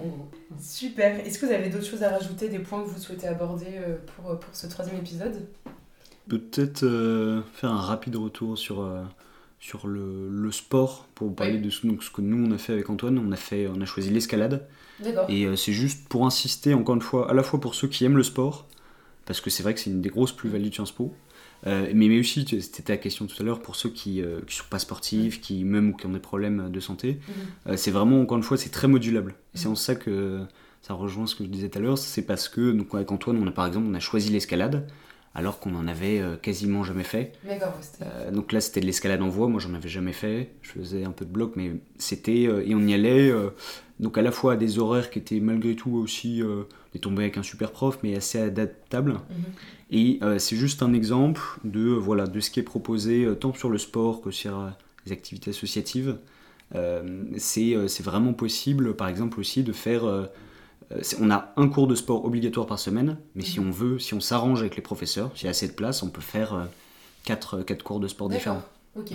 Super. 0.60 1.26
Est-ce 1.26 1.38
que 1.38 1.46
vous 1.46 1.52
avez 1.52 1.70
d'autres 1.70 1.86
choses 1.86 2.02
à 2.02 2.10
rajouter, 2.10 2.48
des 2.48 2.60
points 2.60 2.82
que 2.82 2.88
vous 2.88 3.00
souhaitez 3.00 3.26
aborder 3.26 3.66
euh, 3.74 3.96
pour, 4.14 4.30
euh, 4.30 4.36
pour 4.36 4.54
ce 4.54 4.68
troisième 4.68 4.98
épisode? 4.98 5.44
Peut-être 6.28 6.84
euh, 6.84 7.42
faire 7.54 7.72
un 7.72 7.80
rapide 7.80 8.14
retour 8.14 8.56
sur, 8.56 8.88
sur 9.58 9.88
le, 9.88 10.28
le, 10.30 10.52
sport, 10.52 11.06
pour 11.16 11.28
vous 11.28 11.34
parler 11.34 11.58
de 11.58 11.68
ce, 11.68 11.84
donc, 11.84 12.04
ce 12.04 12.10
que 12.10 12.20
nous 12.20 12.46
on 12.46 12.52
a 12.52 12.58
fait 12.58 12.72
avec 12.72 12.88
Antoine. 12.90 13.18
On 13.18 13.32
a, 13.32 13.36
fait, 13.36 13.66
on 13.66 13.80
a 13.80 13.86
choisi 13.86 14.10
l'escalade. 14.10 14.68
Et 15.28 15.48
c'est 15.56 15.72
juste 15.72 16.08
pour 16.08 16.26
insister, 16.26 16.74
encore 16.74 16.94
une 16.94 17.00
fois, 17.00 17.28
à 17.28 17.34
la 17.34 17.42
fois 17.42 17.60
pour 17.60 17.74
ceux 17.74 17.88
qui 17.88 18.04
aiment 18.04 18.18
le 18.18 18.22
sport, 18.22 18.66
parce 19.24 19.40
que 19.40 19.50
c'est 19.50 19.62
vrai 19.62 19.74
que 19.74 19.80
c'est 19.80 19.90
une 19.90 20.02
des 20.02 20.10
grosses 20.10 20.32
plus-values 20.32 20.68
de 20.68 20.74
Sciences 20.74 20.92
Po, 20.92 21.12
euh, 21.66 21.90
mais, 21.94 22.08
mais 22.08 22.18
aussi, 22.18 22.46
c'était 22.60 22.82
ta 22.82 22.96
question 22.96 23.26
tout 23.26 23.36
à 23.40 23.44
l'heure, 23.44 23.60
pour 23.60 23.76
ceux 23.76 23.90
qui 23.90 24.20
ne 24.20 24.26
euh, 24.26 24.40
sont 24.48 24.64
pas 24.70 24.78
sportifs, 24.78 25.40
qui 25.40 25.64
même 25.64 25.90
ou 25.90 25.96
qui 25.96 26.06
ont 26.06 26.12
des 26.12 26.18
problèmes 26.18 26.70
de 26.70 26.80
santé, 26.80 27.18
mhm. 27.28 27.72
euh, 27.72 27.76
c'est 27.76 27.90
vraiment, 27.90 28.20
encore 28.20 28.38
une 28.38 28.42
fois, 28.42 28.56
c'est 28.56 28.70
très 28.70 28.88
modulable. 28.88 29.34
C'est 29.54 29.68
en 29.68 29.74
ça 29.74 29.94
que 29.94 30.40
ça 30.82 30.94
rejoint 30.94 31.26
ce 31.26 31.34
que 31.34 31.44
je 31.44 31.48
disais 31.48 31.68
tout 31.68 31.78
à 31.78 31.82
l'heure, 31.82 31.98
c'est 31.98 32.22
parce 32.22 32.48
que, 32.48 32.72
donc 32.72 32.94
avec 32.94 33.10
Antoine, 33.12 33.38
on 33.42 33.46
a 33.46 33.50
par 33.50 33.66
exemple, 33.66 33.86
on 33.90 33.94
a 33.94 34.00
choisi 34.00 34.30
l'escalade. 34.30 34.86
alors 35.34 35.60
qu'on 35.60 35.76
en 35.76 35.86
avait 35.86 36.22
quasiment 36.42 36.82
jamais 36.82 37.04
fait. 37.04 37.32
donc 38.32 38.52
là, 38.52 38.60
c'était 38.60 38.80
de 38.80 38.86
l'escalade 38.86 39.22
en 39.22 39.28
voie. 39.28 39.48
Moi, 39.48 39.60
j'en 39.60 39.74
avais 39.74 39.88
jamais 39.88 40.12
fait. 40.12 40.50
Je 40.62 40.70
faisais 40.70 41.04
un 41.04 41.12
peu 41.12 41.24
de 41.24 41.30
bloc, 41.30 41.52
mais 41.56 41.72
c'était 41.98 42.42
et 42.42 42.74
on 42.74 42.80
y 42.80 42.94
allait. 42.94 43.32
donc 44.00 44.16
à 44.16 44.22
la 44.22 44.32
fois 44.32 44.54
à 44.54 44.56
des 44.56 44.78
horaires 44.78 45.10
qui 45.10 45.18
étaient 45.18 45.40
malgré 45.40 45.76
tout 45.76 45.92
aussi 45.92 46.42
des 46.92 46.98
tombées 46.98 47.24
avec 47.24 47.36
un 47.36 47.42
super 47.42 47.70
prof, 47.70 47.98
mais 48.02 48.16
assez 48.16 48.40
adaptables. 48.40 49.20
Et 49.90 50.20
c'est 50.38 50.56
juste 50.56 50.82
un 50.82 50.92
exemple 50.92 51.40
de 51.64 51.88
voilà 51.88 52.28
de 52.28 52.38
ce 52.38 52.50
qui 52.50 52.60
est 52.60 52.64
proposé 52.64 53.28
tant 53.40 53.52
sur 53.52 53.68
le 53.68 53.78
sport 53.78 54.20
que 54.20 54.30
sur 54.30 54.70
les 55.04 55.12
activités 55.12 55.50
associatives. 55.50 56.16
Euh, 56.74 57.24
euh, 57.58 57.88
c'est 57.88 58.02
vraiment 58.02 58.32
possible, 58.32 58.94
par 58.94 59.08
exemple, 59.08 59.40
aussi 59.40 59.62
de 59.62 59.72
faire. 59.72 60.04
Euh, 60.04 60.26
on 61.20 61.30
a 61.30 61.52
un 61.56 61.68
cours 61.68 61.86
de 61.86 61.94
sport 61.94 62.24
obligatoire 62.24 62.66
par 62.66 62.78
semaine, 62.78 63.16
mais 63.34 63.44
si 63.44 63.60
mhm. 63.60 63.68
on 63.68 63.70
veut, 63.70 63.98
si 63.98 64.14
on 64.14 64.20
s'arrange 64.20 64.60
avec 64.60 64.76
les 64.76 64.82
professeurs, 64.82 65.30
s'il 65.34 65.44
y 65.44 65.48
a 65.48 65.50
assez 65.50 65.68
de 65.68 65.72
place, 65.72 66.02
on 66.02 66.08
peut 66.08 66.20
faire 66.20 66.66
quatre, 67.24 67.62
quatre 67.62 67.84
cours 67.84 68.00
de 68.00 68.08
sport 68.08 68.28
différents. 68.28 68.62
Donc, 68.96 69.06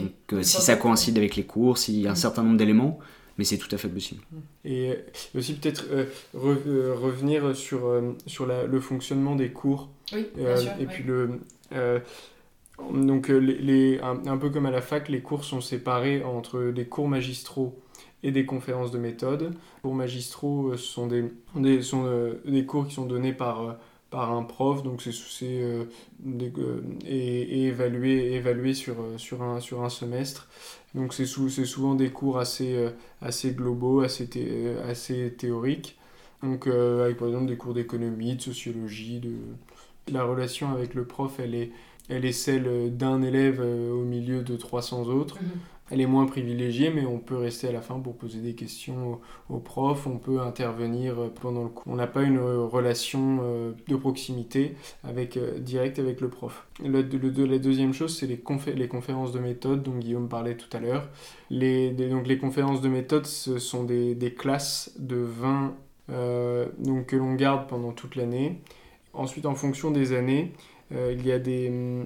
si 0.42 0.62
ça 0.62 0.78
coïncide 0.78 1.18
avec 1.18 1.36
les 1.36 1.44
cours, 1.44 1.78
s'il 1.78 2.00
y 2.00 2.08
a 2.08 2.12
un 2.12 2.14
mhm. 2.14 2.18
certain 2.18 2.44
nombre 2.44 2.58
d'éléments, 2.58 3.00
mais 3.38 3.43
c'est 3.43 3.58
tout 3.58 3.74
à 3.74 3.78
fait 3.78 3.89
possible. 3.89 4.21
Et 4.63 4.95
aussi 5.36 5.56
peut-être 5.56 5.86
revenir 6.34 7.56
sur, 7.56 8.02
sur 8.28 8.45
le 8.45 8.80
fonctionnement 8.80 9.36
des 9.36 9.50
cours. 9.50 9.89
Oui, 10.13 10.28
bien 10.36 10.56
sûr, 10.58 10.71
et 10.80 10.86
puis 10.86 11.04
le, 11.04 11.39
donc, 12.80 13.30
euh, 13.30 13.38
les, 13.38 14.00
un, 14.02 14.38
peu 14.38 14.50
comme 14.50 14.65
à 14.65 14.71
la 14.71 14.82
fac, 14.82 15.08
les 15.10 15.21
cours 15.21 15.43
sont 15.45 15.62
séparés 15.62 16.24
entre 16.24 16.71
des 16.71 16.86
cours 16.86 17.08
magistraux 17.08 17.80
et 18.24 18.32
des 18.32 18.45
conférences 18.45 18.91
de 18.91 18.98
méthode. 18.98 19.52
Les 19.52 19.82
cours 19.82 19.95
magistraux 19.95 20.69
euh, 20.69 20.78
sont 20.78 21.08
des, 21.08 21.26
des, 21.56 21.82
sont, 21.82 22.04
euh, 22.06 22.41
des 22.45 22.65
cours 22.65 22.88
qui 22.88 22.93
sont 22.93 23.06
donnés 23.06 23.34
par, 23.34 23.78
par 24.10 24.34
un 24.34 24.43
prof, 24.43 24.84
donc 24.84 25.02
c'est 25.02 25.43
euh, 25.43 25.86
et, 27.06 27.41
et, 27.41 27.65
évalué, 27.67 28.34
évalué 28.34 28.74
sur, 28.74 28.95
sur, 29.17 29.41
un, 29.41 29.60
sur 29.62 29.84
un 29.84 29.89
semestre. 29.89 30.50
Donc 30.95 31.13
c'est 31.13 31.25
souvent 31.25 31.93
des 31.93 32.10
cours 32.10 32.39
assez, 32.39 32.89
assez 33.21 33.51
globaux, 33.51 34.01
assez, 34.01 34.27
assez 34.88 35.36
théoriques. 35.38 35.97
Donc 36.41 36.67
avec 36.67 37.17
par 37.17 37.27
exemple 37.27 37.47
des 37.47 37.58
cours 37.58 37.73
d'économie, 37.73 38.36
de 38.36 38.41
sociologie, 38.41 39.19
de... 39.19 39.34
la 40.12 40.23
relation 40.23 40.71
avec 40.71 40.93
le 40.93 41.05
prof, 41.05 41.39
elle 41.39 41.53
est 41.53 41.71
elle 42.10 42.25
est 42.25 42.31
celle 42.31 42.95
d'un 42.95 43.21
élève 43.21 43.62
euh, 43.62 43.91
au 43.91 44.03
milieu 44.03 44.43
de 44.43 44.55
300 44.55 45.03
autres. 45.08 45.41
Mhm. 45.41 45.49
Elle 45.91 46.02
est 46.02 46.08
moins 46.08 46.26
privilégiée, 46.26 46.89
mais 46.89 47.06
on 47.06 47.19
peut 47.19 47.38
rester 47.38 47.67
à 47.67 47.71
la 47.71 47.82
fin 47.82 48.00
pour 48.00 48.15
poser 48.15 48.39
des 48.39 48.56
questions 48.56 49.19
au, 49.50 49.58
prof, 49.60 50.08
on 50.08 50.17
peut 50.17 50.39
intervenir 50.39 51.19
euh, 51.19 51.34
pendant 51.41 51.63
le 51.63 51.69
cours. 51.69 51.91
On 51.91 51.95
n'a 51.95 52.08
pas 52.08 52.24
une 52.24 52.38
euh, 52.38 52.65
relation 52.65 53.39
de 53.88 53.95
proximité 53.95 54.76
avec, 55.04 55.38
directe 55.60 56.00
avec 56.00 56.21
le 56.21 56.30
prof. 56.30 56.67
La 56.84 57.04
deuxième 57.04 57.93
chose, 57.93 58.17
c'est 58.17 58.28
les, 58.28 58.38
conférences 58.88 59.32
de 59.32 59.39
méthode 59.39 59.84
dont 59.84 59.98
Guillaume 59.98 60.28
parlait 60.28 60.58
tout 60.58 60.76
à 60.76 60.80
l'heure. 60.80 61.08
Les, 61.50 61.91
les 61.91 62.38
conférences 62.38 62.82
de 62.82 62.89
méthode, 62.89 63.26
ce 63.26 63.60
sont 63.60 63.84
des, 63.84 64.36
classes 64.38 64.91
de 64.98 65.17
20 65.17 65.76
donc, 66.80 67.06
que 67.08 67.15
l'on 67.15 67.36
garde 67.36 67.67
pendant 67.67 67.91
toute 67.91 68.15
l'année. 68.15 68.62
Ensuite, 69.15 69.45
en 69.45 69.56
fonction 69.56 69.91
des 69.91 70.13
années, 70.13 70.52
euh, 70.91 71.15
il 71.17 71.26
y 71.26 71.32
a 71.32 71.39
des 71.39 71.69
euh, 71.71 72.04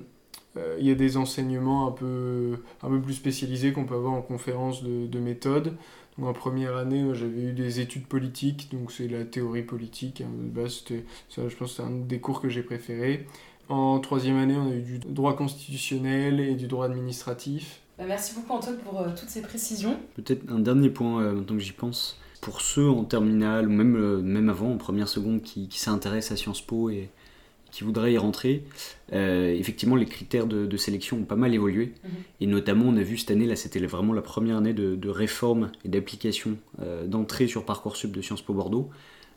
il 0.56 0.86
y 0.86 0.92
a 0.92 0.96
des 0.96 1.18
enseignements 1.18 1.88
un 1.88 1.92
peu, 1.92 2.58
un 2.84 2.90
peu 2.90 3.00
plus 3.00 3.14
spécialisés 3.14 3.72
qu'on 3.72 3.86
peut 3.86 3.96
avoir 3.96 4.14
en 4.14 4.22
conférence 4.22 4.84
de, 4.84 5.08
de 5.08 5.20
méthode. 5.20 5.74
Donc 6.18 6.28
en 6.28 6.34
première 6.34 6.76
année, 6.76 7.06
j'avais 7.14 7.44
eu 7.44 7.54
des 7.54 7.80
études 7.80 8.06
politiques, 8.06 8.70
donc 8.72 8.92
c'est 8.92 9.08
la 9.08 9.24
théorie 9.24 9.64
politique. 9.64 10.22
Hein, 10.22 10.68
c'était, 10.68 11.06
ça, 11.30 11.48
je 11.48 11.56
pense 11.56 11.70
que 11.70 11.76
c'est 11.78 11.84
un 11.84 11.92
des 11.92 12.20
cours 12.20 12.42
que 12.42 12.50
j'ai 12.50 12.64
préféré. 12.64 13.26
En 13.70 14.00
troisième 14.00 14.36
année, 14.38 14.56
on 14.56 14.70
a 14.70 14.74
eu 14.74 14.82
du 14.82 15.00
droit 15.00 15.36
constitutionnel 15.36 16.40
et 16.40 16.56
du 16.56 16.68
droit 16.68 16.88
administratif. 16.88 17.80
Bah, 17.98 18.04
merci 18.08 18.36
beaucoup 18.36 18.54
Antoine 18.54 18.78
pour 18.80 19.00
euh, 19.00 19.10
toutes 19.18 19.30
ces 19.30 19.42
précisions. 19.42 19.98
Peut-être 20.16 20.52
un 20.52 20.60
dernier 20.60 20.90
point, 20.90 21.22
euh, 21.22 21.34
maintenant 21.34 21.56
que 21.56 21.64
j'y 21.64 21.72
pense. 21.72 22.20
Pour 22.42 22.62
ceux 22.62 22.90
en 22.90 23.04
terminale, 23.04 23.68
ou 23.68 23.72
même, 23.72 24.22
même 24.22 24.50
avant, 24.50 24.74
en 24.74 24.78
première 24.78 25.08
seconde, 25.08 25.42
qui, 25.42 25.68
qui 25.68 25.80
s'intéressent 25.80 26.32
à 26.32 26.42
Sciences 26.42 26.62
Po 26.62 26.90
et, 26.90 27.10
qui 27.72 27.84
voudraient 27.84 28.14
y 28.14 28.18
rentrer, 28.18 28.64
euh, 29.14 29.54
effectivement, 29.54 29.96
les 29.96 30.06
critères 30.06 30.48
de, 30.48 30.78
sélection 30.78 31.18
ont 31.18 31.24
pas 31.24 31.36
mal 31.36 31.54
évolué. 31.54 31.94
Mhm. 32.04 32.10
Et 32.42 32.48
notamment, 32.48 32.86
on 32.86 32.98
a 32.98 33.04
vu 33.04 33.18
cette 33.18 33.32
année, 33.32 33.46
là, 33.46 33.56
c'était 33.56 33.80
vraiment 33.80 34.14
la 34.14 34.22
première 34.22 34.58
année 34.58 34.74
de, 34.74 35.10
réforme 35.10 35.72
et 35.84 35.90
d'application 35.90 36.58
euh, 36.82 37.08
d'entrée 37.08 37.48
sur 37.48 37.66
Parcoursup 37.66 38.12
de 38.12 38.22
Sciences 38.22 38.42
Po 38.42 38.54
Bordeaux. 38.54 38.90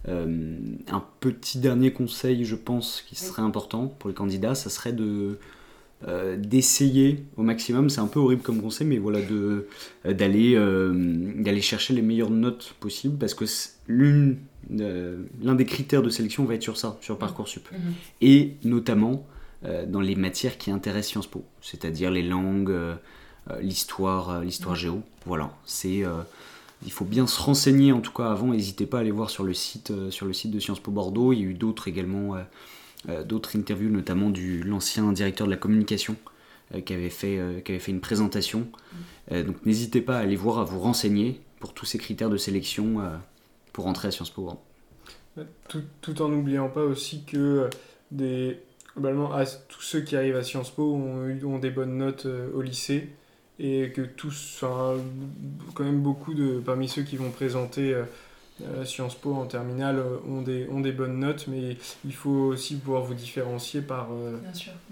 Euh, 0.09 0.57
un 0.89 1.05
petit 1.21 1.59
dernier 1.59 1.93
conseil, 1.93 2.45
je 2.45 2.57
pense, 2.57 3.03
qui 3.03 3.15
serait 3.15 3.43
important 3.43 3.87
pour 3.87 4.09
les 4.09 4.15
candidats, 4.15 4.55
ça 4.55 4.69
serait 4.69 4.93
de 4.93 5.39
d'essayer 6.39 7.25
au 7.37 7.43
maximum, 7.43 7.89
c'est 7.89 8.01
un 8.01 8.07
peu 8.07 8.19
horrible 8.19 8.43
comme 8.43 8.61
conseil, 8.61 8.87
mais 8.87 8.99
voilà, 8.99 9.21
de 9.21 9.69
d'aller 10.05 10.55
d'aller 10.55 11.61
chercher 11.61 11.95
les 11.95 12.03
meilleures 12.03 12.31
notes 12.31 12.75
possibles, 12.81 13.17
parce 13.19 13.35
que 13.35 13.45
l'une 13.87 14.39
l'un 14.71 15.55
des 15.55 15.65
critères 15.65 16.03
de 16.03 16.11
sélection 16.11 16.45
va 16.45 16.55
être 16.55 16.63
sur 16.63 16.77
ça, 16.77 16.99
sur 17.01 17.19
Parcoursup. 17.19 17.71
Mhm. 17.73 17.79
Et 18.21 18.55
notamment 18.65 19.27
euh, 19.65 19.87
dans 19.87 20.01
les 20.01 20.17
matières 20.17 20.59
qui 20.59 20.71
intéressent 20.71 21.13
Sciences 21.13 21.27
Po, 21.29 21.45
c'est-à-dire 21.61 22.11
les 22.11 22.23
langues, 22.23 22.71
euh, 22.71 22.95
euh, 23.51 23.61
l'histoire, 23.61 24.41
l'histoire 24.41 24.75
géo. 24.75 25.03
Voilà, 25.27 25.53
c'est 25.65 26.03
il 26.85 26.91
faut 26.91 27.05
bien 27.05 27.29
se 27.29 27.41
renseigner 27.41 27.93
en 27.93 28.01
tout 28.01 28.11
cas 28.11 28.33
avant. 28.33 28.49
N'hésitez 28.49 28.87
pas 28.87 28.99
à 28.99 29.01
aller 29.03 29.13
voir 29.13 29.31
sur 29.31 29.45
le 29.45 29.55
site, 29.55 29.93
sur 30.11 30.27
le 30.27 30.33
site 30.33 30.51
de 30.51 30.59
Sciences 30.59 30.81
Po 30.81 30.91
Bordeaux. 30.91 31.33
Il 31.33 31.39
y 31.39 31.43
a 31.43 31.47
eu 31.47 31.55
d'autres 31.55 31.87
également, 31.87 32.35
d'autres 33.27 33.57
interviews, 33.57 33.91
notamment 33.91 34.31
du 34.31 34.63
l'ancien 34.63 35.13
directeur 35.13 35.47
de 35.47 35.53
la 35.53 35.57
communication 35.57 36.17
qui 36.87 36.95
avait 36.95 37.11
fait, 37.11 37.63
qui 37.65 37.73
avait 37.73 37.81
fait 37.81 37.93
une 37.93 38.01
présentation. 38.01 38.69
Donc 39.31 39.67
n'hésitez 39.67 40.01
pas 40.01 40.19
à 40.19 40.21
aller 40.21 40.37
voir, 40.37 40.59
à 40.59 40.65
vous 40.65 40.79
renseigner 40.81 41.41
pour 41.59 41.75
tous 41.75 41.85
ces 41.85 41.99
critères 41.99 42.31
de 42.31 42.37
sélection 42.37 43.03
pour 43.73 43.85
rentrer 43.85 44.09
à 44.09 44.11
Sciences 44.11 44.31
Po. 44.31 44.53
Tout, 45.69 45.83
tout 46.01 46.23
en 46.23 46.29
n'oubliant 46.29 46.69
pas 46.69 46.83
aussi 46.83 47.25
que 47.25 47.69
des, 48.11 48.59
globalement, 48.95 49.31
tous 49.69 49.83
ceux 49.83 50.01
qui 50.01 50.17
arrivent 50.17 50.37
à 50.37 50.43
Sciences 50.43 50.71
Po 50.71 50.95
ont, 50.95 51.39
ont 51.45 51.59
des 51.59 51.71
bonnes 51.71 51.97
notes 51.97 52.27
euh, 52.27 52.51
au 52.55 52.63
lycée 52.63 53.09
et 53.59 53.93
que 53.95 54.03
tous, 54.03 54.61
enfin, 54.61 54.97
quand 55.75 55.85
même 55.85 56.01
beaucoup 56.01 56.35
de, 56.35 56.61
parmi 56.65 56.89
ceux 56.89 57.03
qui 57.03 57.17
vont 57.17 57.31
présenter 57.31 57.95
euh, 57.95 58.05
Sciences 58.85 59.15
Po 59.15 59.35
en 59.35 59.47
terminale 59.47 59.99
euh, 59.99 60.19
ont 60.29 60.43
des, 60.43 60.69
ont 60.69 60.81
des 60.81 60.93
bonnes 60.93 61.19
notes, 61.19 61.47
mais 61.49 61.77
il 62.05 62.15
faut 62.15 62.31
aussi 62.31 62.77
pouvoir 62.77 63.03
vous 63.03 63.15
différencier 63.15 63.81
par, 63.81 64.09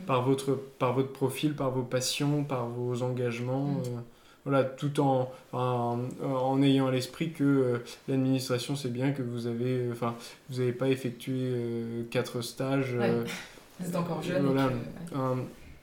par, 0.07 0.23
votre, 0.23 0.59
par 0.79 0.95
votre 0.95 1.13
profil, 1.13 1.55
par 1.55 1.71
vos 1.71 1.83
passions, 1.83 2.45
par 2.45 2.69
vos 2.69 3.03
engagements. 3.03 3.67
Mm 3.67 4.03
voilà, 4.45 4.65
tout 4.65 5.01
en, 5.01 5.31
en, 5.53 6.63
ayant 6.63 6.87
à 6.87 6.91
l'esprit 6.91 7.33
que 7.33 7.45
euh, 7.45 7.79
l'administration 8.09 8.75
c'est 8.75 8.93
bien 8.93 9.13
que 9.13 9.23
vous 9.23 9.47
avez, 9.47 9.79
euh, 9.79 9.93
enfin, 9.93 10.15
vous 10.49 10.61
n'avez 10.61 10.73
pas 10.73 10.89
effectué 10.89 11.35
euh, 11.37 12.03
quatre 12.11 12.41
stages. 12.41 12.97
c'est 13.83 13.97
encore 13.97 14.23
jeune. 14.23 14.47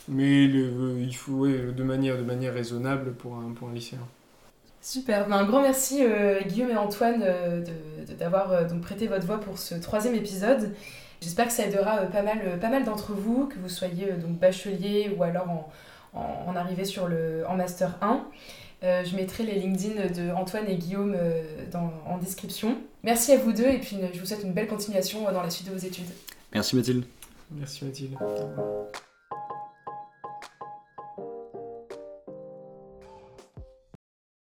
mais 0.08 0.46
il 0.46 1.16
faut 1.16 1.48
de 1.48 1.84
manière 1.84 2.18
de 2.18 2.24
manière 2.24 2.54
raisonnable 2.54 3.14
pour 3.14 3.36
un 3.36 3.52
pour 3.52 3.70
un 3.70 3.74
lycéen. 3.74 4.00
Super, 4.90 5.28
ben, 5.28 5.38
un 5.38 5.46
grand 5.46 5.62
merci 5.62 6.02
Guillaume 6.48 6.70
et 6.70 6.78
Antoine 6.78 7.22
d'avoir 8.18 8.66
donc 8.68 8.82
prêté 8.82 9.08
votre 9.08 9.26
voix 9.26 9.40
pour 9.40 9.58
ce 9.58 9.76
troisième 9.76 10.16
épisode. 10.16 10.74
J'espère 11.20 11.48
que 11.48 11.52
ça 11.52 11.66
aidera 11.66 11.98
pas 12.04 12.22
mal, 12.22 12.58
pas 12.62 12.70
mal 12.70 12.86
d'entre 12.86 13.12
vous, 13.12 13.48
que 13.48 13.60
vous 13.60 13.68
soyez 13.68 14.14
donc 14.14 14.40
bachelier 14.40 15.14
ou 15.18 15.24
alors 15.24 15.70
en, 16.14 16.46
en, 16.48 16.56
arrivée 16.56 16.86
sur 16.86 17.08
le, 17.08 17.44
en 17.50 17.56
Master 17.56 17.98
1. 18.02 18.26
Euh, 18.84 19.04
je 19.04 19.16
mettrai 19.16 19.44
les 19.44 19.54
LinkedIn 19.54 20.08
de 20.14 20.32
Antoine 20.32 20.68
et 20.68 20.76
Guillaume 20.76 21.16
euh, 21.18 21.42
dans, 21.72 21.92
en 22.06 22.18
description. 22.18 22.78
Merci 23.04 23.32
à 23.32 23.38
vous 23.38 23.52
deux 23.52 23.66
et 23.66 23.80
puis 23.80 23.98
je 24.14 24.20
vous 24.20 24.26
souhaite 24.26 24.44
une 24.44 24.54
belle 24.54 24.68
continuation 24.68 25.24
dans 25.32 25.42
la 25.42 25.50
suite 25.50 25.68
de 25.68 25.74
vos 25.74 25.86
études. 25.86 26.06
Merci 26.54 26.76
Mathilde. 26.76 27.06
Merci 27.52 27.86
Mathilde. 27.86 28.18